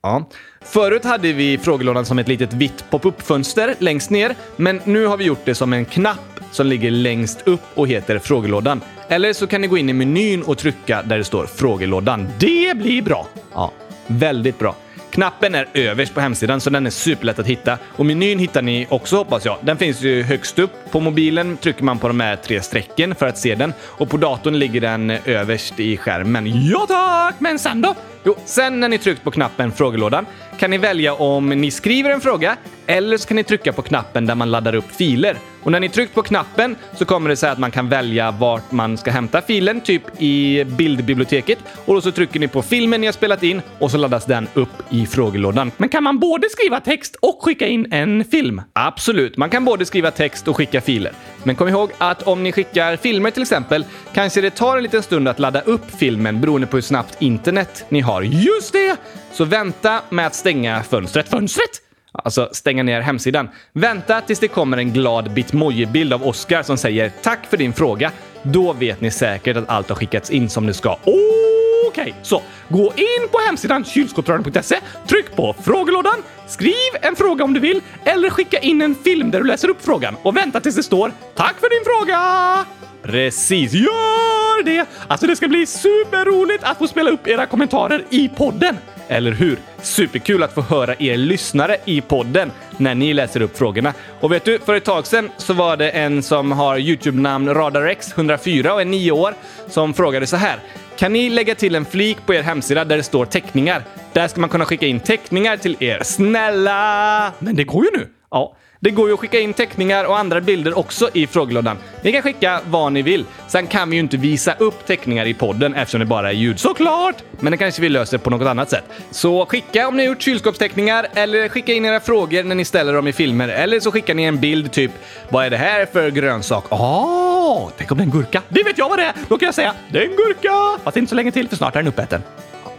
[0.03, 0.29] Ja.
[0.65, 5.25] Förut hade vi frågelådan som ett litet vitt pop-up-fönster längst ner, men nu har vi
[5.25, 8.81] gjort det som en knapp som ligger längst upp och heter frågelådan.
[9.09, 12.29] Eller så kan ni gå in i menyn och trycka där det står frågelådan.
[12.39, 13.27] Det blir bra!
[13.55, 13.73] Ja,
[14.07, 14.77] väldigt bra.
[15.11, 17.79] Knappen är överst på hemsidan så den är superlätt att hitta.
[17.97, 19.59] Och menyn hittar ni också hoppas jag.
[19.61, 20.73] Den finns ju högst upp.
[20.91, 24.17] På mobilen trycker man på de här tre strecken för att se den och på
[24.17, 26.47] datorn ligger den överst i skärmen.
[26.47, 27.35] Ja tack!
[27.39, 27.95] Men sen då?
[28.25, 30.27] Jo, sen när ni tryckt på knappen frågelådan
[30.59, 32.57] kan ni välja om ni skriver en fråga
[32.91, 35.37] eller så kan ni trycka på knappen där man laddar upp filer.
[35.63, 38.73] Och när ni tryckt på knappen så kommer det säga att man kan välja vart
[38.73, 41.59] man ska hämta filen, typ i bildbiblioteket.
[41.85, 44.49] Och då så trycker ni på filmen ni har spelat in och så laddas den
[44.55, 45.73] upp i frågelådan.
[45.77, 48.63] Men kan man både skriva text och skicka in en film?
[48.73, 51.13] Absolut, man kan både skriva text och skicka filer.
[51.45, 55.03] Men kom ihåg att om ni skickar filmer till exempel, kanske det tar en liten
[55.03, 58.23] stund att ladda upp filmen beroende på hur snabbt internet ni har.
[58.23, 58.97] Just det!
[59.33, 61.29] Så vänta med att stänga fönstret.
[61.29, 61.90] Fönstret?
[62.13, 63.49] Alltså stänga ner hemsidan.
[63.73, 68.13] Vänta tills det kommer en glad bitmoji-bild av Oscar som säger “Tack för din fråga”.
[68.43, 70.93] Då vet ni säkert att allt har skickats in som det ska.
[70.93, 77.55] Okej, okay, så gå in på hemsidan kylskåpsradion.se, tryck på frågelådan, skriv en fråga om
[77.55, 80.77] du vill eller skicka in en film där du läser upp frågan och vänta tills
[80.77, 82.65] det står “Tack för din fråga”.
[83.03, 84.87] Precis, gör det!
[85.09, 88.77] Alltså det ska bli superroligt att få spela upp era kommentarer i podden.
[89.11, 89.59] Eller hur?
[89.83, 93.95] Superkul att få höra er lyssnare i podden när ni läser upp frågorna.
[94.21, 98.69] Och vet du, för ett tag sedan så var det en som har Youtube-namn RadarX104
[98.69, 99.35] och är nio år
[99.69, 100.59] som frågade så här.
[100.97, 103.83] Kan ni lägga till en flik på er hemsida där det står teckningar?
[104.13, 106.03] Där ska man kunna skicka in teckningar till er.
[106.03, 107.33] Snälla!
[107.39, 108.09] Men det går ju nu.
[108.31, 111.79] Ja, det går ju att skicka in teckningar och andra bilder också i frågelådan.
[112.03, 113.25] Ni kan skicka vad ni vill.
[113.49, 116.61] Sen kan vi ju inte visa upp teckningar i podden eftersom det bara är ljud,
[116.61, 117.17] såklart!
[117.41, 118.85] Men det kanske vi löser på något annat sätt.
[119.11, 122.93] Så skicka om ni har gjort kylskåpsteckningar eller skicka in era frågor när ni ställer
[122.93, 123.49] dem i filmer.
[123.49, 124.93] Eller så skickar ni en bild typ
[125.29, 128.79] “Vad är det här för grönsak?” Åh, tänk om det är en gurka?” “Det vet
[128.79, 131.17] jag vad det är!” Då kan jag säga “Det är en gurka!” Fast inte så
[131.17, 132.23] länge till för snart är den uppäten.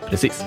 [0.09, 0.43] Precis.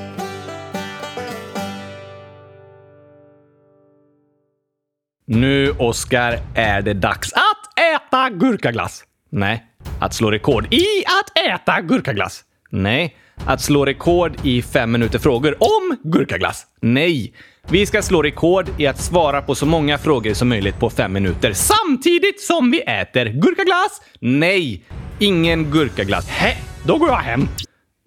[5.27, 9.05] Nu, Oskar, är det dags att äta gurkaglass.
[9.31, 9.65] Nej,
[10.01, 12.45] att slå rekord i att äta gurkaglass.
[12.71, 16.67] Nej, att slå rekord i fem minuter frågor om gurkaglass.
[16.81, 17.35] Nej,
[17.69, 21.13] vi ska slå rekord i att svara på så många frågor som möjligt på fem
[21.13, 24.03] minuter samtidigt som vi äter gurkaglass.
[24.21, 24.83] Nej,
[25.19, 26.29] ingen gurkaglass.
[26.29, 26.57] Hä?
[26.87, 27.49] Då går jag hem.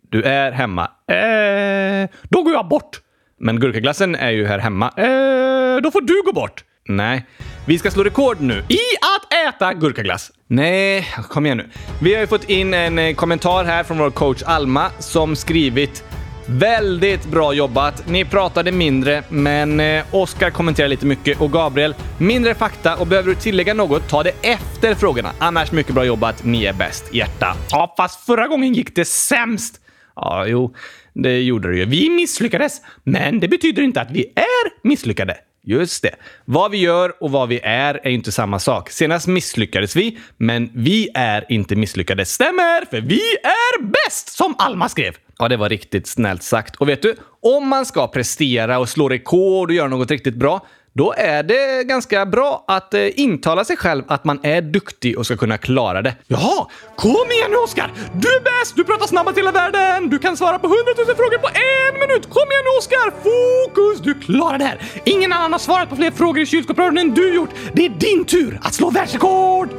[0.10, 0.84] Du är hemma.
[1.08, 3.02] Eh, då går jag bort.
[3.40, 4.88] Men gurkaglassen är ju här hemma.
[4.98, 6.64] Eh, då får du gå bort.
[6.88, 7.26] Nej.
[7.66, 10.32] Vi ska slå rekord nu i att äta gurkaglass.
[10.48, 11.70] Nej, kom igen nu.
[12.02, 16.04] Vi har ju fått in en eh, kommentar här från vår coach Alma som skrivit
[16.50, 18.08] Väldigt bra jobbat.
[18.08, 23.30] Ni pratade mindre, men eh, Oskar kommenterar lite mycket och Gabriel, mindre fakta och behöver
[23.30, 25.32] du tillägga något, ta det efter frågorna.
[25.40, 26.44] Annars mycket bra jobbat.
[26.44, 27.14] Ni är bäst.
[27.14, 27.56] Hjärta.
[27.72, 29.82] Ja, fast förra gången gick det sämst.
[30.16, 30.76] Ja, jo,
[31.14, 31.86] det gjorde det ju.
[31.86, 35.38] Vi misslyckades, men det betyder inte att vi är misslyckade.
[35.68, 36.16] Just det.
[36.46, 38.90] Vad vi gör och vad vi är är inte samma sak.
[38.90, 42.26] Senast misslyckades vi, men vi är inte misslyckade.
[42.26, 42.86] Stämmer!
[42.86, 44.30] För vi är bäst!
[44.30, 45.16] Som Alma skrev.
[45.38, 46.76] Ja, det var riktigt snällt sagt.
[46.76, 50.66] Och vet du, om man ska prestera och slå rekord och göra något riktigt bra,
[50.98, 55.26] då är det ganska bra att eh, intala sig själv att man är duktig och
[55.26, 56.16] ska kunna klara det.
[56.28, 57.92] Jaha, kom igen nu Oskar!
[58.14, 58.76] Du är bäst!
[58.76, 60.10] Du pratar snabbast i hela världen!
[60.10, 62.30] Du kan svara på hundratusen frågor på en minut!
[62.30, 63.12] Kom igen nu Oskar!
[63.24, 64.02] Fokus!
[64.02, 64.82] Du klarar det här!
[65.06, 67.50] Ingen annan har svarat på fler frågor i kylskåpsradion än du gjort!
[67.74, 69.70] Det är din tur att slå världsrekord!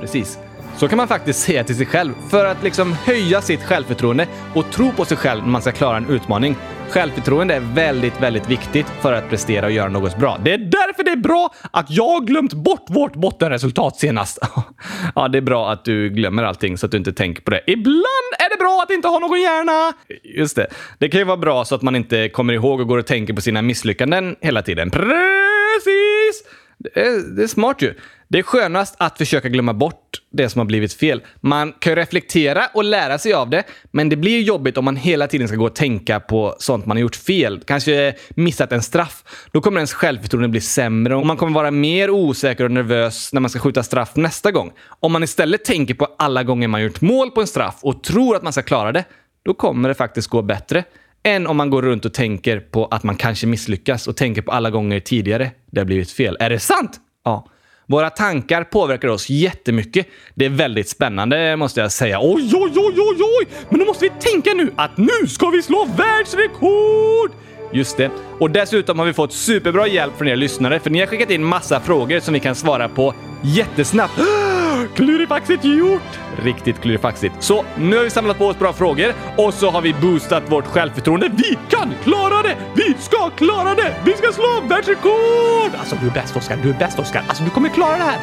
[0.00, 0.38] Precis.
[0.78, 4.70] Så kan man faktiskt säga till sig själv för att liksom höja sitt självförtroende och
[4.70, 6.56] tro på sig själv när man ska klara en utmaning.
[6.90, 10.38] Självförtroende är väldigt, väldigt viktigt för att prestera och göra något bra.
[10.44, 14.38] Det är därför det är bra att jag glömt bort vårt bottenresultat senast.
[15.14, 17.60] ja, det är bra att du glömmer allting så att du inte tänker på det.
[17.66, 19.92] Ibland är det bra att inte ha någon hjärna!
[20.22, 20.66] Just det.
[20.98, 23.34] Det kan ju vara bra så att man inte kommer ihåg och går och tänker
[23.34, 24.90] på sina misslyckanden hela tiden.
[24.90, 26.42] Precis!
[26.78, 27.94] Det är, det är smart ju.
[28.28, 31.22] Det är skönast att försöka glömma bort det som har blivit fel.
[31.40, 34.96] Man kan ju reflektera och lära sig av det, men det blir jobbigt om man
[34.96, 37.60] hela tiden ska gå och tänka på sånt man har gjort fel.
[37.64, 39.24] Kanske missat en straff.
[39.52, 43.40] Då kommer ens självförtroende bli sämre och man kommer vara mer osäker och nervös när
[43.40, 44.72] man ska skjuta straff nästa gång.
[45.00, 48.36] Om man istället tänker på alla gånger man gjort mål på en straff och tror
[48.36, 49.04] att man ska klara det,
[49.42, 50.84] då kommer det faktiskt gå bättre
[51.22, 54.52] än om man går runt och tänker på att man kanske misslyckas och tänker på
[54.52, 56.36] alla gånger tidigare det har blivit fel.
[56.40, 57.00] Är det sant?
[57.24, 57.46] Ja.
[57.90, 60.06] Våra tankar påverkar oss jättemycket.
[60.34, 62.18] Det är väldigt spännande måste jag säga.
[62.22, 63.48] Oj, oj, oj, oj, oj!
[63.68, 67.30] Men då måste vi tänka nu att nu ska vi slå världsrekord!
[67.72, 68.10] Just det.
[68.40, 71.44] Och dessutom har vi fått superbra hjälp från er lyssnare för ni har skickat in
[71.44, 74.18] massa frågor som vi kan svara på jättesnabbt.
[74.94, 76.18] Klurifaxigt gjort!
[76.42, 77.34] Riktigt klurifaxigt.
[77.40, 80.66] Så nu har vi samlat på oss bra frågor och så har vi boostat vårt
[80.66, 81.30] självförtroende.
[81.36, 82.56] Vi kan klara det!
[82.74, 83.96] Vi ska klara det!
[84.04, 85.70] Vi ska slå världsrekord!
[85.78, 86.58] Alltså, du är bäst Oskar.
[86.62, 87.24] Du är bäst Oskar.
[87.28, 88.18] Alltså, du kommer klara det här.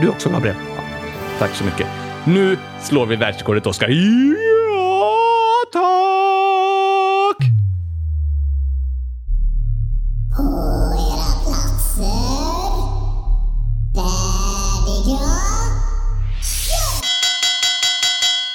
[0.00, 0.56] Du också Gabriel.
[0.76, 0.82] Ja,
[1.38, 1.86] tack så mycket.
[2.24, 3.90] Nu slår vi världsrekordet Oskar.
[3.90, 4.67] Yeah!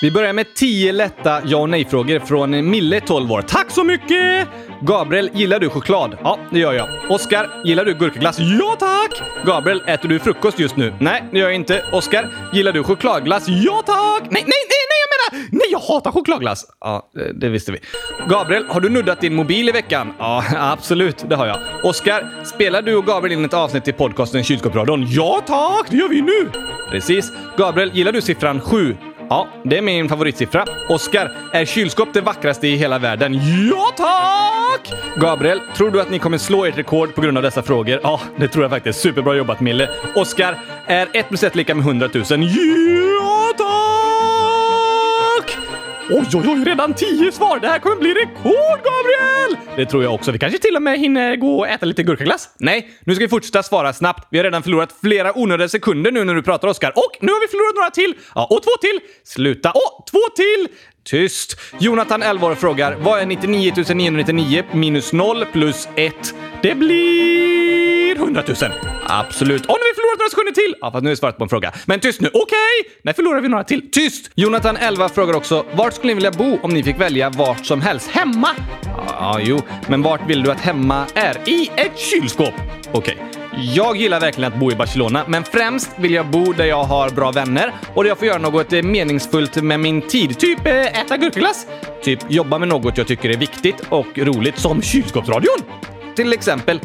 [0.03, 3.41] Vi börjar med 10 lätta ja och nej-frågor från Mille, 12 år.
[3.41, 4.47] Tack så mycket!
[4.81, 6.17] Gabriel, gillar du choklad?
[6.23, 6.87] Ja, det gör jag.
[7.09, 8.39] Oskar, gillar du gurkaglass?
[8.39, 9.21] Ja, tack!
[9.45, 10.93] Gabriel, äter du frukost just nu?
[10.99, 11.83] Nej, det gör jag inte.
[11.91, 13.47] Oskar, gillar du chokladglass?
[13.47, 14.21] Ja, tack!
[14.21, 15.49] Nej, nej, nej, nej, jag menar!
[15.51, 16.65] Nej, jag hatar chokladglass!
[16.79, 17.79] Ja, det, det visste vi.
[18.29, 20.13] Gabriel, har du nuddat din mobil i veckan?
[20.19, 21.57] Ja, absolut, det har jag.
[21.83, 25.05] Oskar, spelar du och Gabriel in ett avsnitt i podcasten Kylskåpsradion?
[25.09, 25.87] Ja, tack!
[25.89, 26.49] Det gör vi nu!
[26.89, 27.31] Precis.
[27.57, 28.97] Gabriel, gillar du siffran 7?
[29.33, 30.65] Ja, det är min favoritsiffra.
[30.89, 33.33] Oskar, är kylskåp det vackraste i hela världen?
[33.69, 34.93] Ja, tack!
[35.15, 37.99] Gabriel, tror du att ni kommer slå ert rekord på grund av dessa frågor?
[38.03, 38.99] Ja, det tror jag faktiskt.
[38.99, 39.89] Superbra jobbat, Mille.
[40.15, 42.23] Oskar, är 1 plus 1 lika med 100 000?
[42.29, 43.42] Ja!
[46.15, 47.59] Oj, oj, oj, redan tio svar!
[47.59, 49.57] Det här kommer bli rekord, Gabriel!
[49.75, 50.31] Det tror jag också.
[50.31, 52.49] Vi kanske till och med hinner gå och äta lite gurkaglass?
[52.57, 54.27] Nej, nu ska vi fortsätta svara snabbt.
[54.31, 56.91] Vi har redan förlorat flera onödiga sekunder nu när du pratar, Oskar.
[56.95, 58.13] Och nu har vi förlorat några till!
[58.35, 58.99] Ja, och två till!
[59.23, 59.71] Sluta!
[59.71, 60.67] Och två till!
[61.03, 61.59] Tyst!
[61.79, 66.13] Jonathan, 11 år, frågar vad är 99 999 minus 0 plus 1?
[66.61, 68.55] Det blir 100 000.
[69.07, 69.61] Absolut.
[69.61, 70.75] Och nu har vi förlorat några sekunder till!
[70.81, 71.71] Ja, fast nu har vi svarat på en fråga.
[71.85, 72.29] Men tyst nu.
[72.33, 72.41] Okej!
[72.41, 72.93] Okay.
[73.03, 73.91] När förlorar vi några till?
[73.91, 74.31] Tyst!
[74.35, 77.81] Jonathan, 11, frågar också vart skulle ni vilja bo om ni fick välja vart som
[77.81, 78.09] helst?
[78.09, 78.49] Hemma!
[79.07, 79.61] Ja, jo.
[79.87, 81.49] Men vart vill du att hemma är?
[81.49, 82.53] I ett kylskåp!
[82.91, 83.17] Okej.
[83.17, 83.33] Okay.
[83.75, 87.09] Jag gillar verkligen att bo i Barcelona, men främst vill jag bo där jag har
[87.09, 90.39] bra vänner och där jag får göra något eh, meningsfullt med min tid.
[90.39, 91.67] Typ eh, äta gurkaglass.
[92.03, 95.57] Typ jobba med något jag tycker är viktigt och roligt, som kylskåpsradion.
[96.15, 96.79] Till exempel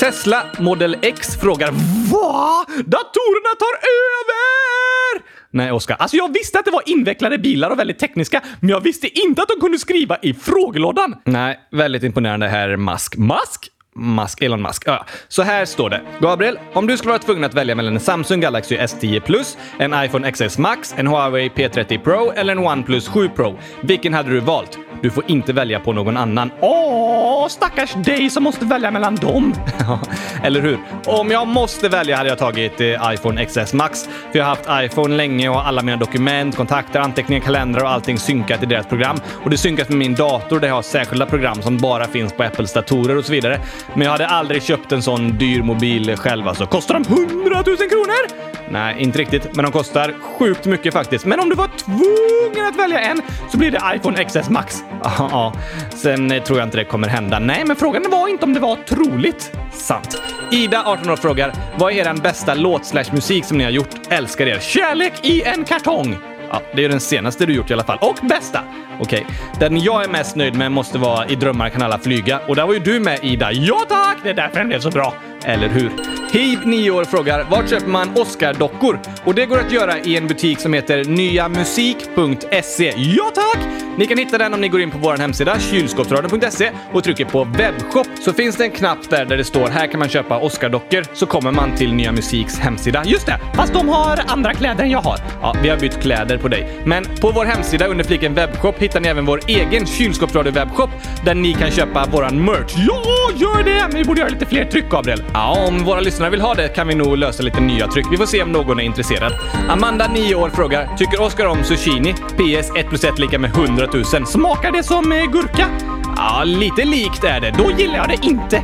[0.00, 1.70] Tesla Model X frågar
[2.12, 2.64] Va?
[2.68, 5.22] Datorerna tar över!
[5.50, 5.96] Nej, Oskar.
[5.98, 9.42] Alltså jag visste att det var invecklade bilar och väldigt tekniska, men jag visste inte
[9.42, 11.14] att de kunde skriva i frågelådan.
[11.24, 13.16] Nej, väldigt imponerande herr Musk.
[13.16, 13.70] Musk?
[13.94, 14.82] Musk, Elon Musk.
[14.86, 15.06] Ja.
[15.28, 16.00] Så här står det.
[16.20, 20.04] Gabriel, om du skulle vara tvungen att välja mellan en Samsung Galaxy S10 Plus, en
[20.04, 24.40] iPhone XS Max, en Huawei P30 Pro eller en OnePlus 7 Pro, vilken hade du
[24.40, 24.78] valt?
[25.04, 26.50] Du får inte välja på någon annan.
[26.60, 29.54] Åh, stackars dig som måste välja mellan dem.
[30.42, 30.78] Eller hur?
[31.06, 34.08] Om jag måste välja hade jag tagit eh, iPhone XS Max.
[34.32, 38.18] För jag har haft iPhone länge och alla mina dokument, kontakter, anteckningar, kalendrar och allting
[38.18, 39.16] synkat i deras program.
[39.44, 42.42] Och det synkas med min dator där jag har särskilda program som bara finns på
[42.42, 43.60] Apples datorer och så vidare.
[43.94, 46.66] Men jag hade aldrig köpt en sån dyr mobil själv alltså.
[46.66, 48.44] Kostar de 100 000 kronor?
[48.68, 51.24] Nej, inte riktigt, men de kostar sjukt mycket faktiskt.
[51.24, 54.84] Men om du var tvungen att välja en så blir det iPhone XS Max.
[55.18, 55.52] Ja.
[55.90, 57.38] Sen eh, tror jag inte det kommer hända.
[57.38, 59.52] Nej, men frågan var inte om det var troligt.
[59.72, 60.22] Sant.
[60.50, 63.88] Ida, 18 år, frågar vad är den bästa låt slash musik som ni har gjort?
[64.08, 64.58] Älskar er.
[64.60, 66.16] Kärlek i en kartong.
[66.50, 67.98] Ja, det är den senaste du gjort i alla fall.
[68.00, 68.60] Och bästa!
[69.00, 69.26] Okej,
[69.60, 72.40] den jag är mest nöjd med måste vara I drömmar kan alla flyga.
[72.48, 73.52] Och där var ju du med Ida.
[73.52, 74.16] Ja tack!
[74.22, 75.14] Det är därför den blev så bra.
[75.44, 75.90] Eller hur?
[76.32, 79.00] Hib9år frågar vart köper man Oscar-dockor?
[79.24, 82.92] Och det går att göra i en butik som heter nyamusik.se.
[82.96, 83.58] Ja tack!
[83.98, 87.44] Ni kan hitta den om ni går in på vår hemsida kylskåpsradion.se och trycker på
[87.44, 91.04] webbshop så finns det en knapp där, där det står här kan man köpa Oscar-dockor
[91.14, 93.02] så kommer man till Nya Musiks hemsida.
[93.06, 93.40] Just det!
[93.54, 95.18] Fast de har andra kläder än jag har.
[95.42, 96.82] Ja, vi har bytt kläder på dig.
[96.84, 100.90] Men på vår hemsida under fliken webbshop hittar ni även vår egen kylskåpsradio-webbshop
[101.24, 102.74] där ni kan köpa våran merch.
[102.76, 103.02] Ja,
[103.34, 103.88] gör det!
[103.88, 105.24] Men vi borde göra lite fler tryck, Gabriel.
[105.36, 108.06] Ja, om våra lyssnare vill ha det kan vi nog lösa lite nya tryck.
[108.10, 109.32] Vi får se om någon är intresserad.
[109.68, 112.12] Amanda, 9 år, frågar Tycker Oskar om zucchini?
[112.12, 114.26] PS 1 plus 1 lika med 100 000.
[114.26, 115.70] Smakar det som eh, gurka?
[116.16, 117.50] Ja, lite likt är det.
[117.58, 118.62] Då gillar jag det inte.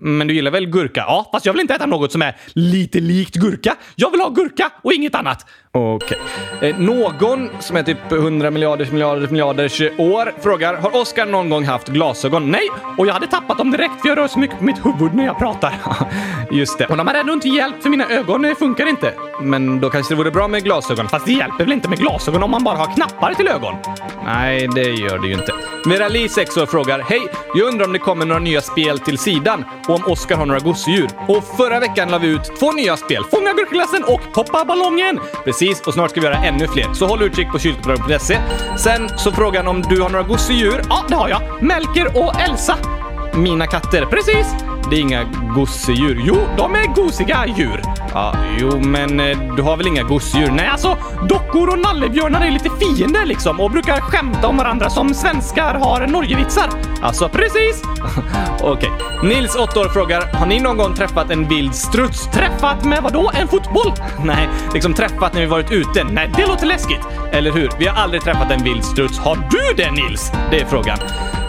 [0.00, 1.04] Men du gillar väl gurka?
[1.06, 3.76] Ja, fast jag vill inte äta något som är lite likt gurka.
[3.96, 5.46] Jag vill ha gurka och inget annat.
[5.76, 6.18] Okej.
[6.62, 11.64] Eh, någon som är typ 100 miljarders miljarders miljarders år frågar Har Oskar någon gång
[11.64, 12.50] haft glasögon?
[12.50, 12.68] Nej,
[12.98, 15.24] och jag hade tappat dem direkt för jag rör så mycket på mitt huvud när
[15.24, 15.74] jag pratar.
[16.50, 16.86] Just det.
[16.86, 19.14] Och de har ändå inte hjälpt för mina ögon eh, funkar inte.
[19.40, 21.08] Men då kanske det vore bra med glasögon.
[21.08, 23.74] Fast det hjälper väl inte med glasögon om man bara har knappar till ögon?
[24.24, 25.52] Nej, det gör det ju inte.
[25.86, 27.20] Merali, 6 år, frågar Hej!
[27.54, 30.60] Jag undrar om det kommer några nya spel till sidan och om Oskar har några
[30.60, 31.08] gosedjur.
[31.28, 33.24] Och förra veckan la vi ut två nya spel.
[33.30, 35.20] Fånga gurkaglassen och poppa ballongen!
[35.44, 36.92] Precis, och snart ska vi göra ännu fler.
[36.94, 38.38] Så håll utkik på kylskåpsradion.se.
[38.78, 40.82] Sen så frågan om du har några gosedjur.
[40.88, 41.62] Ja, det har jag.
[41.62, 42.76] Melker och Elsa.
[43.34, 44.06] Mina katter.
[44.06, 44.54] Precis!
[44.90, 46.22] Det är inga gosedjur.
[46.24, 47.82] Jo, de är gosiga djur.
[48.14, 50.50] Ja, jo, men eh, du har väl inga gosedjur?
[50.50, 50.98] Nej, alltså
[51.28, 56.06] dockor och nallebjörnar är lite fiender liksom och brukar skämta om varandra som svenskar har
[56.06, 56.68] Norgevitsar.
[57.02, 57.82] Alltså, Precis!
[58.60, 58.90] okej.
[59.22, 62.26] Nils, 8 år, frågar Har ni någon gång träffat en vild struts?
[62.26, 63.30] Träffat med vadå?
[63.34, 63.92] En fotboll?
[64.24, 66.04] Nej, liksom träffat när vi varit ute.
[66.04, 67.06] Nej, det låter läskigt.
[67.32, 67.70] Eller hur?
[67.78, 69.18] Vi har aldrig träffat en vild struts.
[69.18, 70.32] Har du det Nils?
[70.50, 70.98] Det är frågan.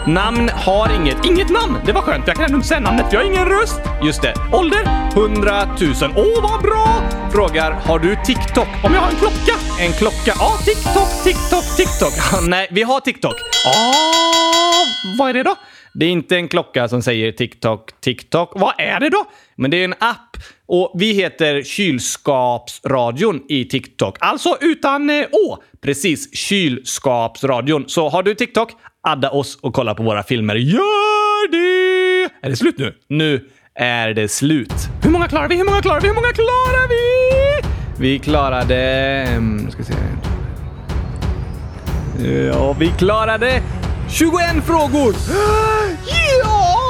[0.06, 1.24] Namn har inget.
[1.24, 1.78] Inget namn!
[1.86, 2.26] Det var skönt.
[2.26, 3.80] Jag kan ändå inte säga namnet för jag har ingen röst.
[4.04, 4.34] Just det.
[4.52, 5.10] Ålder?
[5.12, 5.94] 100 000.
[6.16, 7.02] Åh, vad bra!
[7.32, 8.68] Frågar, har du TikTok?
[8.84, 9.52] Om jag har en klocka?
[9.80, 10.32] En klocka?
[10.38, 12.12] Ja, TikTok, TikTok, TikTok.
[12.48, 13.34] Nej, vi har TikTok.
[13.66, 14.84] Ah,
[15.18, 15.56] vad är det då?
[15.94, 18.52] Det är inte en klocka som säger TikTok, TikTok.
[18.54, 19.24] Vad är det då?
[19.56, 20.36] Men det är en app
[20.68, 24.16] och vi heter Kylskapsradion i TikTok.
[24.20, 25.62] Alltså utan eh, å.
[25.80, 27.84] Precis, Kylskapsradion.
[27.88, 28.72] Så har du TikTok,
[29.06, 30.54] adda oss och kolla på våra filmer.
[30.54, 32.30] Gör det!
[32.42, 32.94] Är det slut nu?
[33.08, 33.44] Nu
[33.74, 34.74] är det slut.
[35.02, 35.56] Hur många klarar vi?
[35.56, 36.08] Hur många klarar vi?
[36.08, 37.68] Hur många klarar vi?
[37.98, 38.76] Vi klarade...
[39.30, 39.92] Mm, ska se.
[42.52, 43.62] Ja, vi klarade
[44.10, 45.14] 21 frågor!
[46.42, 46.82] Ja!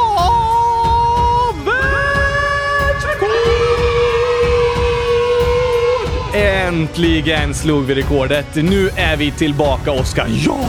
[1.66, 3.30] Världsrekord!
[6.34, 8.54] Äntligen slog vi rekordet.
[8.54, 10.26] Nu är vi tillbaka, Oskar.
[10.28, 10.60] Ja!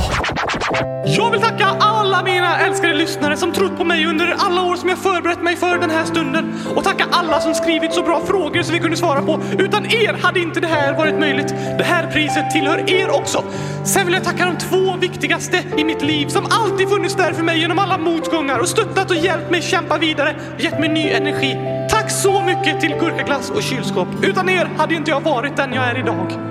[1.06, 4.90] Jag vill tacka alla mina älskade lyssnare som trott på mig under alla år som
[4.90, 6.54] jag förberett mig för den här stunden.
[6.76, 9.42] Och tacka alla som skrivit så bra frågor som vi kunde svara på.
[9.60, 11.48] Utan er hade inte det här varit möjligt.
[11.78, 13.44] Det här priset tillhör er också.
[13.86, 17.44] Sen vill jag tacka de två viktigaste i mitt liv som alltid funnits där för
[17.44, 21.10] mig genom alla motgångar och stöttat och hjälpt mig kämpa vidare och gett mig ny
[21.10, 21.58] energi.
[21.90, 24.08] Tack så mycket till gurkaglass och kylskåp.
[24.24, 26.48] Utan er hade inte jag varit den jag är idag.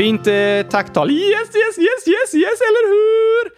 [0.00, 1.10] Fint eh, tacktal.
[1.10, 3.50] Yes, yes, yes, yes, yes, eller hur?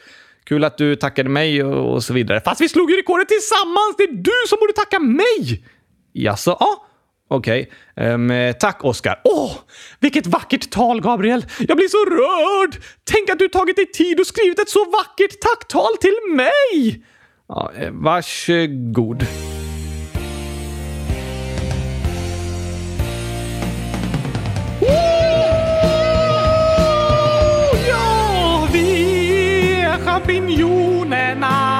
[0.45, 2.40] Kul att du tackade mig och, och så vidare.
[2.40, 3.95] Fast vi slog ju rekordet tillsammans.
[3.99, 5.64] Det är du som borde tacka mig.
[6.12, 6.57] Jaså?
[6.61, 6.86] Ja.
[7.28, 7.70] Okej.
[7.97, 9.20] Ehm, tack, Oskar.
[9.24, 9.53] Åh,
[10.01, 11.47] vilket vackert tal, Gabriel!
[11.59, 12.82] Jag blir så rörd!
[13.05, 17.05] Tänk att du tagit dig tid och skrivit ett så vackert tacktal till mig!
[17.49, 19.26] Ja, eh, varsågod.
[30.23, 31.72] Ja, vi är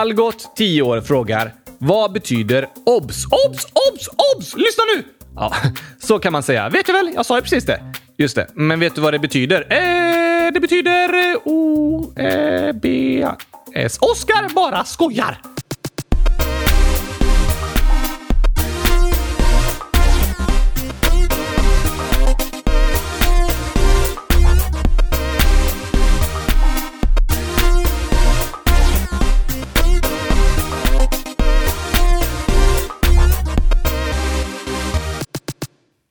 [0.00, 3.24] Algot, 10 år, frågar Vad betyder obs?
[3.46, 3.64] Obs!
[3.64, 4.08] Obs!
[4.36, 4.54] Obs!
[4.56, 5.04] Lyssna nu!
[5.36, 5.52] Ja,
[5.98, 6.68] så kan man säga.
[6.68, 7.12] Vet du väl?
[7.14, 7.80] Jag sa ju precis det.
[8.18, 8.46] Just det.
[8.54, 9.60] Men vet du vad det betyder?
[9.60, 13.26] Eh, det betyder eh, O, E, B,
[13.74, 13.98] S.
[14.00, 15.40] Oskar bara skojar!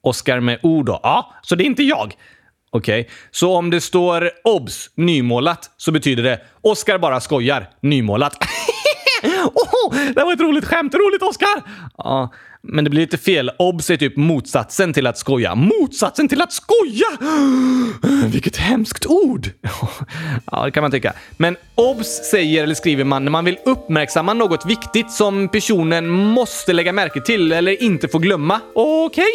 [0.02, 1.00] Oskar med O då?
[1.02, 2.14] Ja, så det är inte jag.
[2.72, 8.34] Okej, så om det står obs nymålat så betyder det Oskar bara skojar nymålat.
[9.54, 10.94] oh, det var ett roligt skämt.
[10.94, 11.62] Roligt Oskar!
[11.96, 12.32] Ja,
[12.62, 13.50] men det blir lite fel.
[13.58, 15.54] Obs är typ motsatsen till att skoja.
[15.54, 17.06] Motsatsen till att skoja!
[18.26, 19.50] Vilket hemskt ord!
[20.52, 21.12] ja, det kan man tycka.
[21.36, 26.72] Men obs säger eller skriver man när man vill uppmärksamma något viktigt som personen måste
[26.72, 28.60] lägga märke till eller inte får glömma.
[28.74, 29.30] Okej?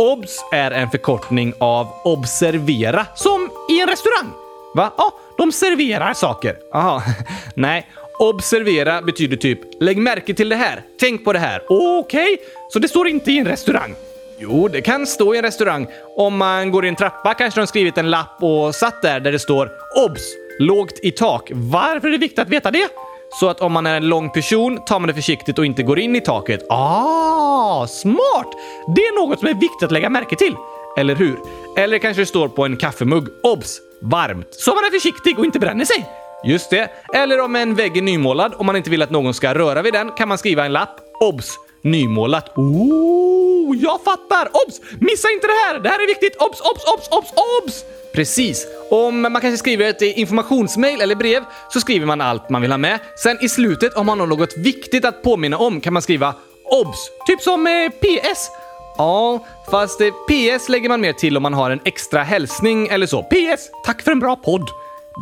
[0.00, 4.32] Obs är en förkortning av observera, som i en restaurang.
[4.74, 4.92] Va?
[4.96, 6.56] Ja, de serverar saker.
[6.74, 7.02] Aha.
[7.54, 7.86] Nej,
[8.18, 11.62] observera betyder typ lägg märke till det här, tänk på det här.
[11.68, 12.38] Okej,
[12.72, 13.94] så det står inte i en restaurang?
[14.38, 15.86] Jo, det kan stå i en restaurang.
[16.16, 19.32] Om man går i en trappa kanske de skrivit en lapp och satt där där
[19.32, 19.70] det står
[20.06, 20.22] obs,
[20.58, 21.50] lågt i tak.
[21.52, 22.88] Varför är det viktigt att veta det?
[23.32, 25.98] Så att om man är en lång person tar man det försiktigt och inte går
[25.98, 26.66] in i taket.
[26.68, 28.48] Ah, smart!
[28.96, 30.56] Det är något som är viktigt att lägga märke till.
[30.98, 31.38] Eller hur?
[31.76, 33.28] Eller kanske det står på en kaffemugg.
[33.42, 33.80] Obs!
[34.02, 34.46] Varmt.
[34.50, 36.06] Så man är försiktig och inte bränner sig.
[36.44, 36.90] Just det.
[37.14, 39.92] Eller om en vägg är nymålad och man inte vill att någon ska röra vid
[39.92, 41.00] den kan man skriva en lapp.
[41.20, 41.58] Obs!
[41.82, 42.58] Nymålat.
[42.58, 44.48] Oh, jag fattar!
[44.52, 44.80] Obs!
[45.00, 45.80] Missa inte det här!
[45.80, 46.36] Det här är viktigt!
[46.36, 47.84] Obs, obs, obs, obs, obs!
[48.12, 48.66] Precis.
[48.90, 52.78] Om man kanske skriver ett informationsmail eller brev så skriver man allt man vill ha
[52.78, 52.98] med.
[53.22, 57.10] Sen i slutet, om man har något viktigt att påminna om, kan man skriva obs.
[57.26, 58.50] Typ som eh, PS.
[58.98, 63.06] Ja, fast eh, PS lägger man mer till om man har en extra hälsning eller
[63.06, 63.22] så.
[63.22, 63.70] PS!
[63.84, 64.70] Tack för en bra podd!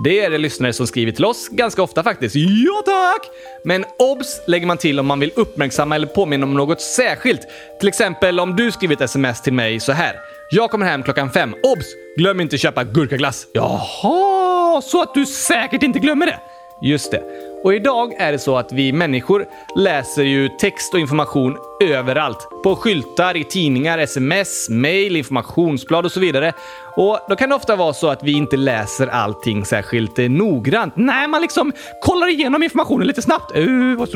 [0.04, 2.36] Det är det lyssnare som skriver till oss ganska ofta faktiskt.
[2.36, 3.30] Ja tack!
[3.64, 7.40] Men obs lägger man till om man vill uppmärksamma eller påminna om något särskilt.
[7.80, 10.16] Till exempel om du skrivit ett sms till mig så här.
[10.50, 11.54] Jag kommer hem klockan fem.
[11.62, 11.86] Obs!
[12.16, 13.46] Glöm inte köpa gurkaglass.
[13.52, 16.38] Jaha, så att du säkert inte glömmer det.
[16.80, 17.22] Just det.
[17.64, 22.48] Och idag är det så att vi människor läser ju text och information överallt.
[22.62, 26.52] På skyltar, i tidningar, sms, mail, informationsblad och så vidare.
[26.96, 30.92] Och då kan det ofta vara så att vi inte läser allting särskilt eh, noggrant.
[30.96, 31.72] Nej, man liksom
[32.02, 33.56] kollar igenom informationen lite snabbt.
[33.56, 34.08] Uh, vad?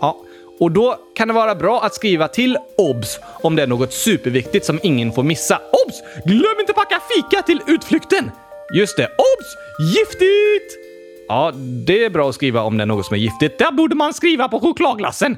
[0.00, 0.16] Ja.
[0.60, 4.66] Och då kan det vara bra att skriva till OBS om det är något superviktigt
[4.66, 5.60] som ingen får missa.
[5.86, 6.02] OBS!
[6.24, 8.30] Glöm inte packa fika till utflykten!
[8.74, 9.56] Just det, OBS!
[9.94, 10.89] Giftigt!
[11.30, 11.52] Ja,
[11.86, 13.58] det är bra att skriva om det är något som är giftigt.
[13.58, 15.36] Det borde man skriva på chokladglassen.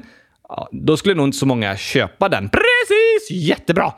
[0.49, 2.49] Ja, då skulle nog inte så många köpa den.
[2.49, 3.47] Precis!
[3.47, 3.93] Jättebra!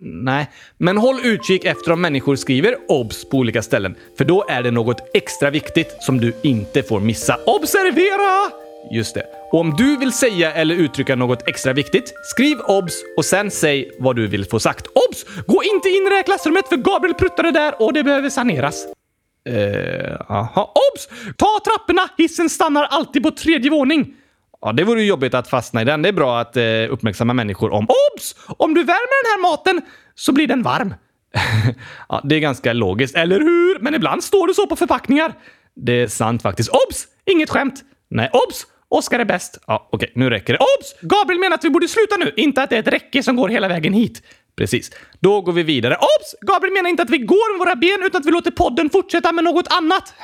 [0.00, 4.62] Nej, men håll utkik efter om människor skriver obs på olika ställen, för då är
[4.62, 7.36] det något extra viktigt som du inte får missa.
[7.46, 8.52] Observera!
[8.90, 9.24] Just det.
[9.52, 13.90] Och om du vill säga eller uttrycka något extra viktigt, skriv obs och sen säg
[13.98, 14.86] vad du vill få sagt.
[14.86, 15.24] Obs!
[15.46, 18.97] Gå inte in i det här klassrummet för Gabriel pruttade där och det behöver saneras.
[19.44, 20.72] Eh, aha.
[20.92, 21.08] Obs!
[21.36, 22.08] Ta trapporna!
[22.16, 24.14] Hissen stannar alltid på tredje våning.
[24.60, 26.02] Ja, det vore ju jobbigt att fastna i den.
[26.02, 28.34] Det är bra att eh, uppmärksamma människor om obs!
[28.46, 29.82] Om du värmer den här maten
[30.14, 30.94] så blir den varm.
[32.08, 33.78] ja, det är ganska logiskt, eller hur?
[33.78, 35.32] Men ibland står det så på förpackningar.
[35.76, 36.70] Det är sant faktiskt.
[36.70, 37.06] Obs!
[37.26, 37.82] Inget skämt.
[38.10, 38.66] Nej, obs!
[38.90, 39.58] Oskar är bäst.
[39.66, 40.58] Ja, okej, nu räcker det.
[40.58, 40.94] Obs!
[41.00, 43.48] Gabriel menar att vi borde sluta nu, inte att det är ett räcke som går
[43.48, 44.22] hela vägen hit.
[44.58, 44.90] Precis.
[45.20, 45.94] Då går vi vidare.
[45.94, 46.34] Obs!
[46.40, 49.32] Gabriel menar inte att vi går med våra ben utan att vi låter podden fortsätta
[49.32, 50.14] med något annat.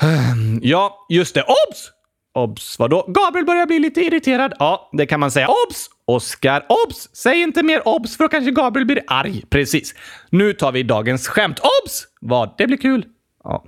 [0.62, 1.42] Ja, just det.
[1.42, 1.90] Obs!
[2.34, 3.04] Obs vadå?
[3.08, 4.52] Gabriel börjar bli lite irriterad.
[4.58, 5.48] Ja, det kan man säga.
[5.48, 5.86] Obs!
[6.04, 6.66] Oskar.
[6.68, 7.08] Obs!
[7.12, 9.42] Säg inte mer obs för då kanske Gabriel blir arg.
[9.50, 9.94] Precis.
[10.30, 11.58] Nu tar vi dagens skämt.
[11.58, 12.06] Obs!
[12.20, 12.54] Vad?
[12.58, 13.04] Det blir kul.
[13.44, 13.64] Ja.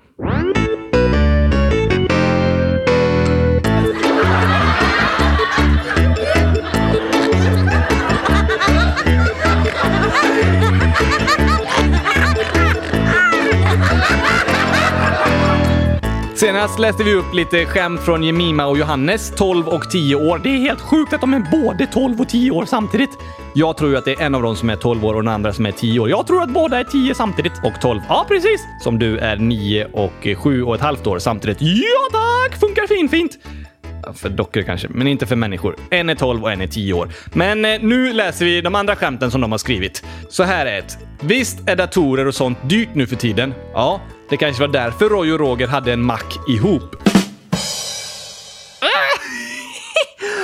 [16.43, 20.41] Senast läste vi upp lite skämt från Jemima och Johannes, 12 och 10 år.
[20.43, 23.11] Det är helt sjukt att de är både 12 och 10 år samtidigt.
[23.55, 25.35] Jag tror ju att det är en av dem som är 12 år och den
[25.35, 26.11] andra som är 10 år.
[26.11, 28.01] Jag tror att båda är 10 samtidigt och 12.
[28.09, 28.67] Ja, precis!
[28.81, 31.59] Som du är 9 och 7 och ett halvt år samtidigt.
[31.61, 32.61] Ja tack!
[32.61, 33.39] Funkar fin fint!
[34.15, 35.77] För dockor kanske, men inte för människor.
[35.91, 37.09] En är 12 och en är 10 år.
[37.33, 40.05] Men eh, nu läser vi de andra skämten som de har skrivit.
[40.29, 40.99] Så här är ett.
[41.21, 43.55] Visst är datorer och sånt dyrt nu för tiden?
[43.75, 44.01] Ja,
[44.33, 46.95] det kanske var därför Roy och Roger hade en mack ihop.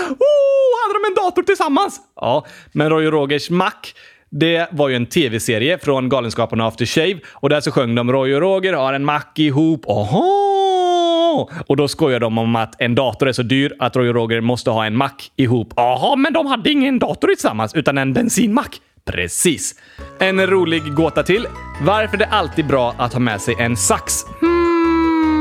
[0.08, 2.00] oh, hade de en dator tillsammans?
[2.16, 3.94] Ja, men Roy och Rogers mack
[4.30, 8.34] det var ju en tv-serie från Galenskaparna After Shave och där så sjöng de Roy
[8.34, 9.88] och Roger har en mack ihop.
[9.88, 11.48] Aha!
[11.66, 14.40] Och då skojar de om att en dator är så dyr att Roy och Roger
[14.40, 15.72] måste ha en mack ihop.
[15.76, 18.80] Jaha, men de hade ingen dator tillsammans utan en bensinmack.
[19.12, 19.74] Precis.
[20.18, 21.46] En rolig gåta till.
[21.82, 24.24] Varför är det alltid bra att ha med sig en sax?
[24.40, 25.38] Hmm,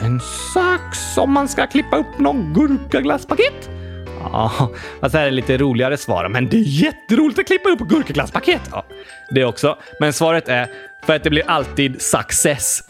[0.00, 0.20] en
[0.54, 3.70] sax om man ska klippa upp någon gurkaglasspaket?
[4.20, 4.70] Ja,
[5.00, 6.28] fast det här är lite roligare svar.
[6.28, 8.60] Men det är jätteroligt att klippa upp gurkaglasspaket.
[8.70, 8.84] Ja,
[9.30, 9.78] det också.
[10.00, 10.70] Men svaret är
[11.06, 12.82] för att det blir alltid success.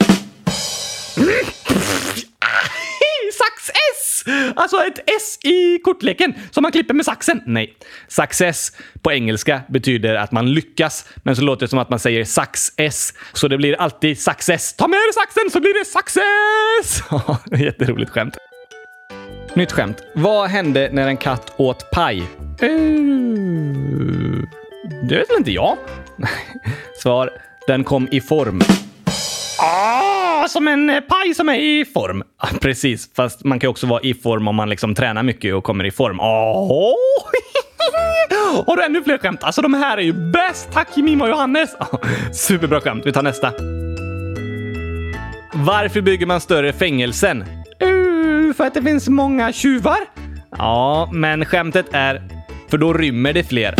[4.56, 7.42] Alltså ett S i kortleken som man klipper med saxen.
[7.46, 7.74] Nej.
[8.08, 12.24] Success på engelska betyder att man lyckas, men så låter det som att man säger
[12.24, 13.12] sax-S.
[13.32, 14.76] Så det blir alltid success.
[14.76, 17.02] Ta med dig saxen så blir det success!
[17.64, 18.36] Jätteroligt skämt.
[19.54, 19.96] Nytt skämt.
[20.14, 22.18] Vad hände när en katt åt paj?
[22.18, 22.68] Eh,
[25.08, 25.76] det vet väl inte jag?
[27.02, 27.30] Svar.
[27.66, 28.62] Den kom i form.
[29.58, 30.11] Ah,
[30.48, 32.22] som en eh, paj som är i form.
[32.60, 35.84] Precis, fast man kan också vara i form om man liksom tränar mycket och kommer
[35.84, 36.20] i form.
[36.20, 36.94] Oh.
[38.66, 39.44] Har du ännu fler skämt?
[39.44, 40.68] Alltså de här är ju bäst!
[40.72, 41.76] Tack Mima och Johannes!
[42.32, 43.06] Superbra skämt.
[43.06, 43.52] Vi tar nästa.
[45.54, 47.44] Varför bygger man större fängelsen?
[47.82, 49.98] Uh, för att det finns många tjuvar?
[50.58, 52.22] Ja, men skämtet är
[52.68, 53.74] för då rymmer det fler.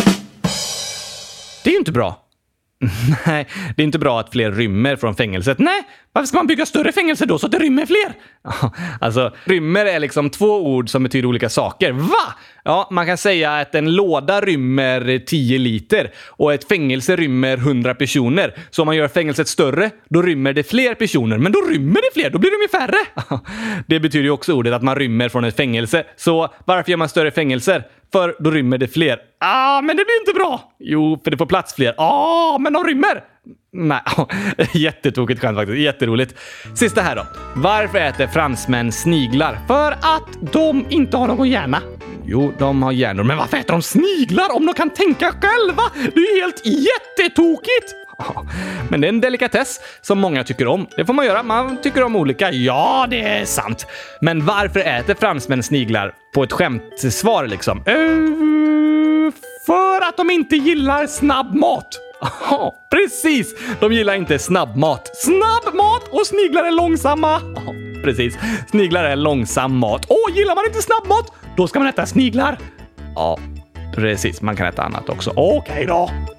[1.64, 2.18] Det är ju inte bra.
[3.26, 5.59] Nej, det är inte bra att fler rymmer från fängelset.
[5.59, 8.12] Nej, varför ska man bygga större fängelser då så att det rymmer fler?
[9.01, 11.93] Alltså, rymmer är liksom två ord som betyder olika saker.
[11.93, 12.35] Va?
[12.64, 17.94] Ja, man kan säga att en låda rymmer 10 liter och ett fängelse rymmer 100
[17.94, 18.54] personer.
[18.70, 21.38] Så om man gör fängelset större, då rymmer det fler personer.
[21.38, 23.38] Men då rymmer det fler, då blir de ju färre.
[23.86, 26.04] Det betyder ju också ordet att man rymmer från ett fängelse.
[26.16, 27.84] Så varför gör man större fängelser?
[28.12, 29.18] För då rymmer det fler.
[29.40, 30.72] Ah, men det blir inte bra!
[30.78, 31.94] Jo, för det får plats fler.
[31.98, 33.24] Ah, men de rymmer!
[33.72, 34.00] Nej,
[34.72, 35.78] jättetokigt skämt faktiskt.
[35.78, 36.34] Jätteroligt.
[36.74, 37.26] Sista här då.
[37.56, 39.58] Varför äter fransmän sniglar?
[39.66, 41.82] För att de inte har någon hjärna.
[42.24, 43.22] Jo, de har hjärnor.
[43.22, 45.82] Men varför äter de sniglar om de kan tänka själva?
[46.14, 47.94] Det är ju helt jättetokigt!
[48.88, 50.86] Men det är en delikatess som många tycker om.
[50.96, 51.42] Det får man göra.
[51.42, 52.50] Man tycker om olika.
[52.50, 53.86] Ja, det är sant.
[54.20, 56.14] Men varför äter fransmän sniglar?
[56.34, 57.78] På ett skämtsvar liksom.
[57.78, 57.94] Eh,
[59.66, 61.98] för att de inte gillar snabbmat.
[62.50, 63.54] Ja, precis!
[63.80, 65.10] De gillar inte snabbmat.
[65.16, 67.40] Snabbmat och sniglar är långsamma.
[67.54, 68.34] Ja, precis.
[68.70, 70.04] Sniglar är långsam mat.
[70.04, 72.59] Och gillar man inte snabbmat, då ska man äta sniglar.
[73.14, 73.38] Ja,
[73.94, 74.42] precis.
[74.42, 75.32] Man kan äta annat också.
[75.36, 76.11] Okej då.
[76.26, 76.32] Då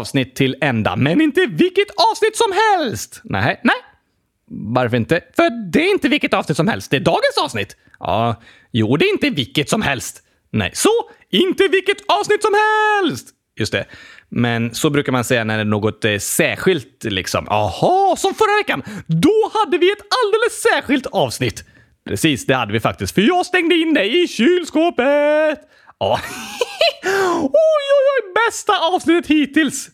[0.00, 3.20] avsnitt till ända, men inte vilket avsnitt som helst!
[3.24, 3.76] Nej, nej.
[4.50, 5.20] Varför inte?
[5.36, 6.90] För det är inte vilket avsnitt som helst.
[6.90, 7.76] Det är dagens avsnitt.
[8.00, 8.42] Ja,
[8.72, 10.22] jo, det är inte vilket som helst.
[10.50, 10.90] Nej, så
[11.30, 13.28] inte vilket avsnitt som helst!
[13.58, 13.84] Just det.
[14.28, 17.48] Men så brukar man säga när det är något eh, särskilt liksom.
[17.48, 18.82] Aha, som förra veckan!
[19.06, 21.64] Då hade vi ett alldeles särskilt avsnitt.
[22.08, 25.60] Precis, det hade vi faktiskt, för jag stängde in dig i kylskåpet!
[26.00, 26.20] Ja.
[27.04, 27.50] oj,
[27.96, 28.32] oj, oj!
[28.46, 29.88] Bästa avsnittet hittills!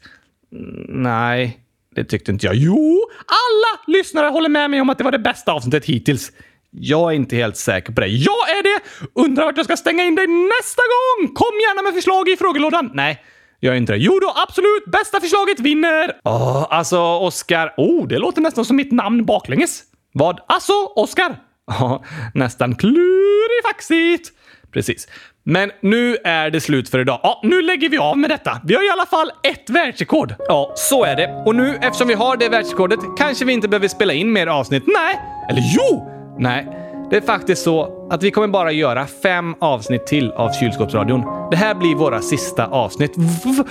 [0.53, 1.61] Mm, nej,
[1.95, 2.55] det tyckte inte jag.
[2.55, 6.33] Jo, alla lyssnare håller med mig om att det var det bästa avsnittet hittills.
[6.71, 8.07] Jag är inte helt säker på det.
[8.07, 8.81] Jag är det!
[9.15, 11.35] Undrar vart jag ska stänga in dig nästa gång?
[11.35, 12.91] Kom gärna med förslag i frågelådan.
[12.95, 13.23] Nej,
[13.61, 13.99] Jag är inte det.
[13.99, 14.85] Jo då, absolut!
[14.87, 16.13] Bästa förslaget vinner!
[16.25, 17.75] Åh, alltså Oscar.
[17.77, 19.83] Oh, det låter nästan som mitt namn baklänges.
[20.13, 20.41] Vad?
[20.49, 21.37] Alltså, Oscar?
[21.67, 22.05] Ja,
[22.35, 24.33] nästan klurifaxigt.
[24.73, 25.09] Precis.
[25.49, 27.21] Men nu är det slut för idag.
[27.23, 28.61] Ja, nu lägger vi av med detta.
[28.65, 30.35] Vi har i alla fall ett världsrekord.
[30.39, 31.43] Ja, så är det.
[31.47, 34.83] Och nu, eftersom vi har det världsrekordet, kanske vi inte behöver spela in mer avsnitt.
[34.87, 35.21] Nej!
[35.51, 36.11] Eller jo!
[36.39, 36.69] Nej,
[37.11, 41.51] det är faktiskt så att vi kommer bara göra fem avsnitt till av Kylskåpsradion.
[41.51, 43.13] Det här blir våra sista avsnitt.
[43.17, 43.65] Va?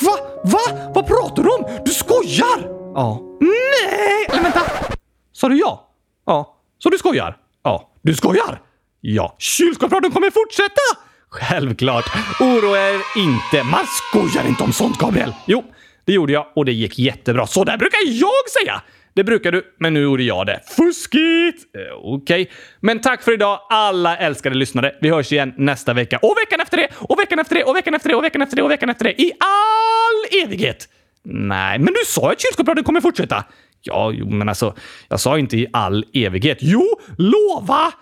[0.00, 0.16] Va?
[0.44, 0.92] Va?
[0.94, 1.64] Vad pratar du om?
[1.84, 2.70] Du skojar!
[2.94, 3.20] Ja.
[3.40, 4.26] Nej!
[4.28, 4.60] Eller vänta!
[5.32, 5.88] Sa du ja?
[6.26, 6.56] Ja.
[6.78, 7.36] Så du skojar?
[7.62, 7.90] Ja.
[8.02, 8.60] Du skojar?
[9.00, 9.34] Ja.
[9.38, 11.05] Kylskåpsradion kommer fortsätta!
[11.36, 12.04] Självklart.
[12.40, 13.64] Oroa er inte.
[13.70, 15.32] Man skojar inte om sånt, Gabriel!
[15.46, 15.64] Jo,
[16.04, 17.46] det gjorde jag och det gick jättebra.
[17.46, 18.82] Så där brukar jag säga!
[19.14, 20.60] Det brukar du, men nu gjorde jag det.
[20.76, 21.76] Fuskigt!
[21.76, 22.42] Eh, Okej.
[22.42, 22.54] Okay.
[22.80, 24.92] Men tack för idag, alla älskade lyssnare.
[25.00, 26.18] Vi hörs igen nästa vecka.
[26.22, 28.56] Och veckan efter det, och veckan efter det, och veckan efter det, och veckan efter
[28.56, 29.22] det, och veckan efter det.
[29.22, 30.88] I all evighet!
[31.22, 33.44] Nej, men du sa att kylskåpsradion kommer fortsätta.
[33.82, 34.74] Ja, jo, men alltså,
[35.08, 36.58] jag sa inte i all evighet.
[36.60, 37.92] Jo, lova!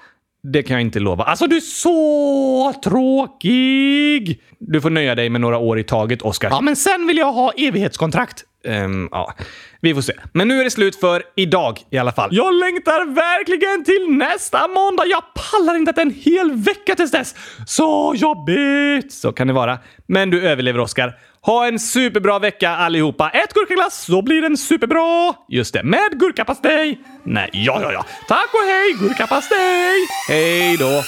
[0.52, 1.24] Det kan jag inte lova.
[1.24, 4.42] Alltså, du är så tråkig!
[4.58, 6.50] Du får nöja dig med några år i taget, Oscar.
[6.50, 8.44] Ja, men sen vill jag ha evighetskontrakt.
[8.64, 9.34] Um, ja,
[9.80, 10.12] vi får se.
[10.32, 12.28] Men nu är det slut för idag i alla fall.
[12.32, 15.04] Jag längtar verkligen till nästa måndag.
[15.06, 17.34] Jag pallar inte att en hel vecka tills dess.
[17.66, 19.12] Så jobbigt!
[19.12, 19.78] Så kan det vara.
[20.06, 21.14] Men du överlever, Oscar.
[21.46, 23.30] Ha en superbra vecka allihopa.
[23.30, 25.34] Ät gurkaglass så blir den superbra.
[25.48, 26.98] Just det, med gurkapastej.
[27.24, 28.04] Nej, ja, ja, ja.
[28.28, 30.08] Tack och hej, gurkapastej!
[30.28, 31.02] Hej då!